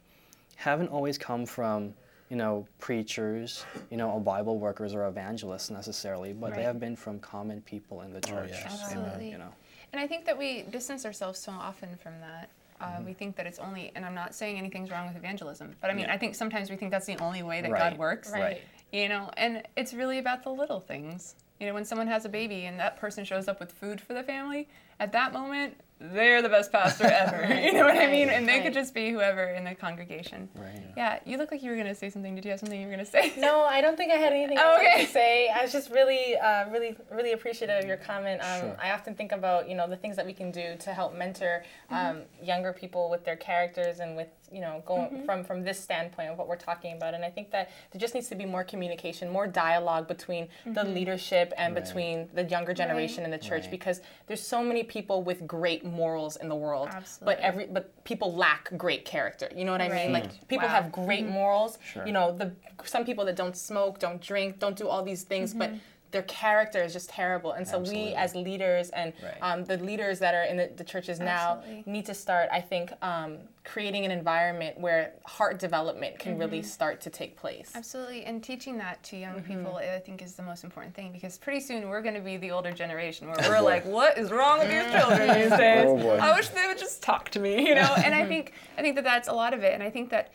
haven't 0.57 0.89
always 0.89 1.17
come 1.17 1.47
from, 1.47 1.95
you 2.29 2.37
know, 2.37 2.67
preachers, 2.81 3.65
you 3.91 3.97
know, 3.97 4.11
or 4.11 4.21
Bible 4.21 4.59
workers 4.59 4.95
or 4.95 5.07
evangelists 5.07 5.71
necessarily, 5.71 6.33
but 6.33 6.55
they 6.55 6.63
have 6.65 6.81
been 6.81 6.97
from 6.97 7.21
common 7.21 7.61
people 7.63 8.01
in 8.03 8.13
the 8.13 8.21
church. 8.21 8.51
yes. 8.53 8.81
Absolutely. 8.83 9.31
You 9.31 9.39
know. 9.39 9.53
And 9.93 10.01
I 10.01 10.07
think 10.07 10.25
that 10.25 10.37
we 10.39 10.63
distance 10.63 11.05
ourselves 11.05 11.39
so 11.39 11.53
often 11.53 11.97
from 11.97 12.15
that. 12.21 12.49
Uh, 12.81 13.01
We 13.05 13.13
think 13.13 13.37
that 13.37 13.47
it's 13.47 13.61
only, 13.61 13.93
and 13.95 14.05
I'm 14.05 14.15
not 14.15 14.35
saying 14.35 14.59
anything's 14.59 14.91
wrong 14.91 15.07
with 15.07 15.17
evangelism, 15.17 15.77
but 15.81 15.91
I 15.91 15.95
mean, 15.95 16.07
Yeah. 16.07 16.15
I 16.15 16.19
think 16.19 16.35
sometimes 16.35 16.69
we 16.69 16.77
think 16.77 16.91
that's 16.91 17.07
the 17.07 17.17
only 17.19 17.43
way 17.45 17.61
that 17.61 17.71
God 17.71 17.79
Right. 17.93 17.99
works. 17.99 18.33
Right. 18.33 18.61
You 18.91 19.09
know, 19.09 19.31
and 19.37 19.63
it's 19.77 19.95
really 19.95 20.19
about 20.19 20.43
the 20.43 20.51
little 20.51 20.81
things. 20.81 21.37
You 21.61 21.69
know, 21.69 21.75
when 21.75 21.85
someone 21.85 22.09
has 22.09 22.25
a 22.25 22.29
baby 22.29 22.65
and 22.65 22.81
that 22.81 22.97
person 22.97 23.25
shows 23.25 23.47
up 23.47 23.61
with 23.61 23.71
food 23.71 24.01
for 24.01 24.15
the 24.15 24.25
family, 24.25 24.69
at 24.99 25.13
that 25.13 25.33
moment, 25.33 25.81
they're 26.13 26.43
the 26.43 26.49
best 26.49 26.73
pastor 26.73 27.05
ever. 27.05 27.55
you 27.63 27.73
know 27.73 27.85
what 27.85 27.97
I 27.97 28.11
mean? 28.11 28.29
And 28.29 28.49
they 28.49 28.61
could 28.61 28.75
just 28.75 28.93
be 28.95 29.11
whoever 29.11 29.45
in 29.45 29.65
the 29.65 29.75
congregation. 29.75 30.49
Right. 30.55 30.83
Yeah, 30.97 31.21
you 31.25 31.37
look 31.39 31.51
like 31.53 31.63
you 31.63 31.71
were 31.71 31.77
going 31.77 31.87
to 31.89 31.95
say 31.95 32.11
something. 32.11 32.35
Did 32.35 32.45
you 32.45 32.51
have 32.51 32.61
something 32.61 32.81
you 32.81 32.87
were 32.87 32.93
going 32.93 33.05
to 33.05 33.11
say? 33.11 33.33
No, 33.39 33.63
I 33.63 33.81
don't 33.81 33.97
think 33.97 34.13
I 34.13 34.17
had 34.17 34.33
anything 34.33 34.59
Oh, 34.61 34.73
else 34.73 34.81
okay. 34.81 35.07
to 35.07 35.11
say. 35.13 35.49
I 35.49 35.63
was 35.63 35.73
just 35.73 35.91
really, 35.91 36.37
uh, 36.37 36.69
really, 36.71 36.97
really 37.11 37.33
appreciative 37.33 37.79
of 37.83 37.87
your 37.89 37.97
comment. 37.99 38.41
Um, 38.43 38.61
Sure. 38.61 38.77
I 38.83 38.91
often 38.93 39.15
think 39.15 39.33
about 39.33 39.69
you 39.69 39.75
know 39.75 39.89
the 39.89 39.97
things 39.97 40.17
that 40.17 40.27
we 40.27 40.33
can 40.33 40.51
do 40.51 40.77
to 40.81 40.91
help 40.93 41.15
mentor 41.17 41.65
um, 41.91 42.23
younger 42.43 42.73
people 42.73 43.09
with 43.11 43.25
their 43.25 43.37
characters 43.37 43.99
and 44.01 44.17
with 44.17 44.29
you 44.53 44.61
know 44.61 44.83
going 44.87 45.09
mm-hmm. 45.09 45.25
from 45.25 45.45
from 45.45 45.65
this 45.65 45.79
standpoint 45.79 46.31
of 46.31 46.39
what 46.39 46.49
we're 46.49 46.57
talking 46.57 46.97
about. 46.97 47.15
And 47.15 47.25
I 47.25 47.31
think 47.31 47.51
that 47.51 47.71
there 47.91 48.01
just 48.01 48.15
needs 48.15 48.29
to 48.29 48.35
be 48.35 48.45
more 48.45 48.65
communication, 48.65 49.29
more 49.29 49.47
dialogue 49.47 50.07
between 50.09 50.49
the 50.65 50.71
mm-hmm. 50.71 50.95
leadership 50.95 51.53
and 51.57 51.75
Right. 51.75 51.85
between 51.85 52.29
the 52.35 52.45
younger 52.45 52.75
generation 52.75 53.25
in 53.25 53.31
the 53.31 53.39
church 53.39 53.63
Right. 53.63 53.71
because 53.71 54.01
there's 54.27 54.45
so 54.47 54.63
many 54.63 54.83
people 54.83 55.23
with 55.23 55.47
great 55.47 55.85
morals 55.85 56.37
in 56.37 56.49
the 56.49 56.55
world, 56.55 56.91
but 57.23 57.39
every 57.41 57.67
but 57.67 58.05
people 58.05 58.35
lack 58.35 58.77
great 58.77 59.05
character. 59.05 59.49
You 59.55 59.65
know 59.65 59.73
what 59.73 59.81
I 59.81 59.89
mean? 59.89 60.13
Right. 60.13 60.23
Like 60.23 60.33
hmm. 60.33 60.47
people 60.49 60.69
Wow. 60.69 60.75
have 60.75 60.93
great 60.93 61.25
mm-hmm. 61.25 61.35
morals. 61.35 61.79
Sure. 61.85 62.07
You 62.07 62.13
know, 62.13 62.37
the 62.37 62.53
some 62.85 63.05
people 63.05 63.25
that 63.25 63.37
don't 63.37 63.57
smoke, 63.57 63.99
don't 63.99 64.21
drink, 64.21 64.59
don't 64.59 64.77
do 64.77 64.89
all 64.89 65.03
these 65.03 65.23
things, 65.23 65.55
but 65.55 65.71
their 66.13 66.23
character 66.23 66.83
is 66.83 66.93
just 66.93 67.09
terrible. 67.11 67.53
And 67.53 67.67
so 67.67 67.79
we 67.81 68.15
as 68.15 68.35
leaders 68.35 68.91
and 68.91 69.13
Right. 69.23 69.39
um, 69.43 69.65
the 69.65 69.79
leaders 69.79 70.19
that 70.21 70.35
are 70.35 70.45
in 70.45 70.57
the, 70.59 70.71
the 70.77 70.85
churches 70.85 71.19
now 71.19 71.57
Absolutely. 71.59 71.93
need 71.93 72.07
to 72.07 72.15
start, 72.15 72.49
I 72.53 72.61
think, 72.61 72.93
um, 73.03 73.39
creating 73.65 74.05
an 74.05 74.11
environment 74.11 74.79
where 74.79 75.13
heart 75.25 75.59
development 75.59 76.19
can 76.19 76.37
really 76.39 76.63
start 76.63 77.01
to 77.01 77.11
take 77.11 77.37
place. 77.37 77.73
Absolutely, 77.75 78.25
and 78.25 78.43
teaching 78.43 78.77
that 78.79 79.03
to 79.05 79.17
young 79.17 79.41
people, 79.43 79.77
I 79.77 79.99
think, 80.01 80.21
is 80.21 80.35
the 80.35 80.43
most 80.43 80.65
important 80.65 80.95
thing 80.95 81.13
because 81.13 81.39
pretty 81.39 81.61
soon 81.61 81.89
we're 81.89 82.03
going 82.03 82.15
to 82.15 82.21
be 82.21 82.37
the 82.37 82.51
older 82.51 82.73
generation 82.73 83.29
where 83.29 83.37
we're 83.49 83.61
like, 83.61 83.85
"What 83.87 84.19
is 84.19 84.31
wrong 84.31 84.59
with 84.59 84.69
these 84.69 84.93
children 84.93 85.29
these 85.41 85.59
days? 85.67 85.87
Oh. 85.89 86.11
I 86.11 86.37
wish 86.37 86.49
they 86.49 86.67
would 86.67 86.79
just 86.79 87.03
talk 87.03 87.31
to 87.31 87.39
me," 87.41 87.69
you 87.69 87.75
know. 87.75 87.95
And 88.05 88.15
I 88.15 88.27
think, 88.27 88.53
I 88.77 88.83
think 88.83 88.97
that 88.97 89.05
that's 89.05 89.29
a 89.29 89.33
lot 89.33 89.55
of 89.55 89.63
it, 89.63 89.73
and 89.73 89.83
I 89.83 89.89
think 89.91 90.11
that 90.11 90.33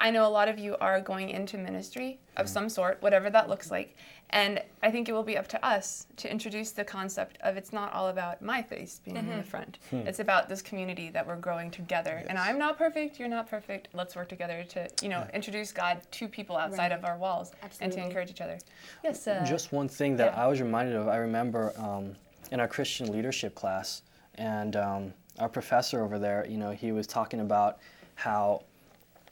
I 0.00 0.10
know 0.10 0.26
a 0.26 0.30
lot 0.32 0.48
of 0.48 0.58
you 0.58 0.76
are 0.80 1.00
going 1.02 1.28
into 1.28 1.58
ministry 1.58 2.18
of 2.38 2.48
some 2.48 2.68
sort, 2.70 3.02
whatever 3.02 3.28
that 3.30 3.48
looks 3.50 3.70
like. 3.70 3.94
And 4.32 4.62
I 4.82 4.90
think 4.90 5.08
it 5.08 5.12
will 5.12 5.24
be 5.24 5.36
up 5.36 5.48
to 5.48 5.66
us 5.66 6.06
to 6.16 6.30
introduce 6.30 6.70
the 6.70 6.84
concept 6.84 7.36
of 7.42 7.56
it's 7.56 7.72
not 7.72 7.92
all 7.92 8.08
about 8.08 8.40
my 8.40 8.62
face 8.62 9.00
being 9.04 9.16
in 9.16 9.36
the 9.36 9.42
front. 9.42 9.78
It's 9.90 10.20
about 10.20 10.48
this 10.48 10.62
community 10.62 11.10
that 11.10 11.26
we're 11.26 11.36
growing 11.36 11.70
together. 11.70 12.24
And 12.28 12.38
I'm 12.38 12.56
not 12.56 12.78
perfect, 12.78 13.18
you're 13.18 13.28
not 13.28 13.50
perfect. 13.50 13.88
Let's 13.92 14.14
work 14.14 14.28
together 14.28 14.64
to, 14.70 14.88
you 15.02 15.08
know, 15.08 15.26
introduce 15.34 15.72
God 15.72 16.00
to 16.12 16.28
people 16.28 16.56
outside 16.56 16.92
of 16.92 17.04
our 17.04 17.18
walls 17.18 17.52
and 17.80 17.92
to 17.92 18.00
encourage 18.02 18.30
each 18.30 18.40
other. 18.40 18.58
Yes. 19.02 19.26
Uh, 19.26 19.44
Just 19.46 19.72
one 19.72 19.88
thing 19.88 20.16
that 20.16 20.32
yeah. 20.32 20.44
I 20.44 20.46
was 20.46 20.60
reminded 20.60 20.94
of, 20.94 21.08
I 21.08 21.16
remember 21.16 21.72
um, 21.76 22.14
in 22.52 22.60
our 22.60 22.68
Christian 22.68 23.12
leadership 23.12 23.54
class, 23.54 24.02
and 24.36 24.76
um, 24.76 25.12
our 25.38 25.48
professor 25.48 26.02
over 26.02 26.18
there, 26.18 26.46
you 26.48 26.56
know, 26.56 26.70
he 26.70 26.92
was 26.92 27.06
talking 27.06 27.40
about 27.40 27.78
how, 28.14 28.62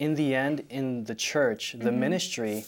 in 0.01 0.15
the 0.15 0.35
end, 0.35 0.65
in 0.71 1.05
the 1.05 1.15
church, 1.15 1.73
the 1.79 1.91
Mm-hmm. 1.91 2.01
ministry 2.01 2.65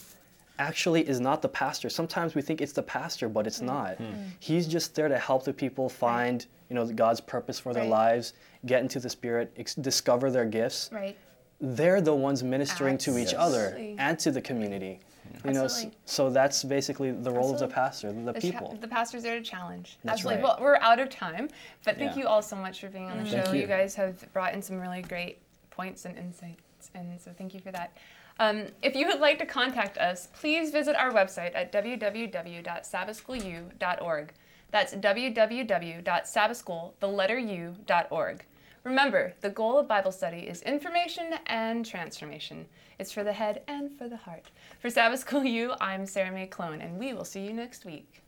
actually 0.61 1.09
is 1.09 1.19
not 1.19 1.43
the 1.43 1.49
pastor. 1.49 1.89
Sometimes 1.89 2.35
we 2.35 2.43
think 2.43 2.61
it's 2.61 2.73
the 2.73 2.83
pastor, 2.83 3.29
but 3.29 3.47
it's 3.47 3.59
hmm. 3.61 3.67
not. 3.67 3.97
Hmm. 3.97 4.13
He's 4.39 4.69
just 4.69 4.95
there 4.95 5.09
to 5.09 5.19
help 5.19 5.45
the 5.45 5.53
people 5.53 5.89
find, 5.89 6.47
you 6.69 6.77
know, 6.77 6.87
God's 6.87 7.21
purpose 7.21 7.59
for 7.59 7.73
their 7.73 7.83
Right. 7.85 7.91
lives, 7.91 8.35
get 8.67 8.83
into 8.83 9.01
the 9.01 9.11
Spirit, 9.11 9.53
ex- 9.57 9.75
discover 9.75 10.31
their 10.31 10.45
gifts. 10.45 10.91
right. 10.93 11.17
They're 11.63 12.01
the 12.01 12.15
ones 12.15 12.43
ministering 12.43 12.97
to 12.99 13.19
each 13.19 13.35
other 13.35 13.77
and 13.99 14.19
to 14.21 14.31
the 14.31 14.41
community. 14.41 15.01
You 15.45 15.53
know, 15.53 15.65
s- 15.65 15.73
Absolutely. 15.73 15.99
so 16.07 16.31
that's 16.31 16.65
basically 16.65 17.11
the 17.11 17.31
role 17.31 17.53
of 17.53 17.59
the 17.61 17.69
pastor, 17.69 18.11
the 18.13 18.33
The 18.33 18.41
cha- 18.41 18.41
people. 18.41 18.79
the 18.81 18.89
pastor's 18.89 19.23
there 19.23 19.39
to 19.39 19.45
challenge. 19.45 19.99
That's 20.03 20.21
Absolutely. 20.21 20.43
right. 20.43 20.59
Well, 20.59 20.59
we're 20.61 20.77
out 20.77 20.99
of 20.99 21.11
time, 21.11 21.51
but 21.85 21.99
thank 21.99 22.17
Yeah. 22.17 22.23
you 22.23 22.27
all 22.29 22.41
so 22.41 22.57
much 22.57 22.81
for 22.81 22.89
being 22.89 23.11
on 23.11 23.19
the 23.19 23.25
mm-hmm. 23.25 23.45
show. 23.45 23.53
You. 23.53 23.61
you. 23.61 23.67
guys 23.67 23.95
have 23.97 24.33
brought 24.33 24.55
in 24.55 24.63
some 24.63 24.81
really 24.81 25.03
great 25.03 25.39
points 25.71 26.07
and 26.07 26.17
insights, 26.17 26.91
and 26.95 27.21
so 27.21 27.31
thank 27.37 27.53
you 27.53 27.61
for 27.61 27.71
that. 27.73 27.93
Um, 28.41 28.67
if 28.83 28.97
you 28.97 29.07
would 29.07 29.21
like 29.21 29.39
to 29.41 29.47
contact 29.47 29.99
us, 29.99 30.29
please 30.33 30.71
visit 30.71 30.97
our 30.97 31.13
website 31.13 31.55
at 31.55 31.71
www.sabbathschoolu.org. 31.73 34.33
That's 34.71 34.95
www.sabbathschool, 34.95 36.93
the 37.01 37.09
letter 37.09 37.39
U.org. 37.39 38.45
Remember, 38.83 39.35
the 39.43 39.51
goal 39.51 39.79
of 39.79 39.87
Bible 39.87 40.11
study 40.11 40.39
is 40.39 40.63
information 40.63 41.35
and 41.49 41.85
transformation. 41.85 42.65
It's 42.99 43.13
for 43.13 43.25
the 43.25 43.35
head 43.35 43.61
and 43.69 43.93
for 43.99 44.09
the 44.09 44.17
heart. 44.17 44.51
For 44.81 44.89
Sabbath 44.89 45.21
School 45.21 45.45
U, 45.45 45.75
I'm 45.79 46.07
Sarah 46.07 46.33
May 46.33 46.47
Clone, 46.47 46.81
and 46.81 46.99
we 46.99 47.13
will 47.13 47.27
see 47.27 47.41
you 47.41 47.53
next 47.53 47.85
week. 47.85 48.23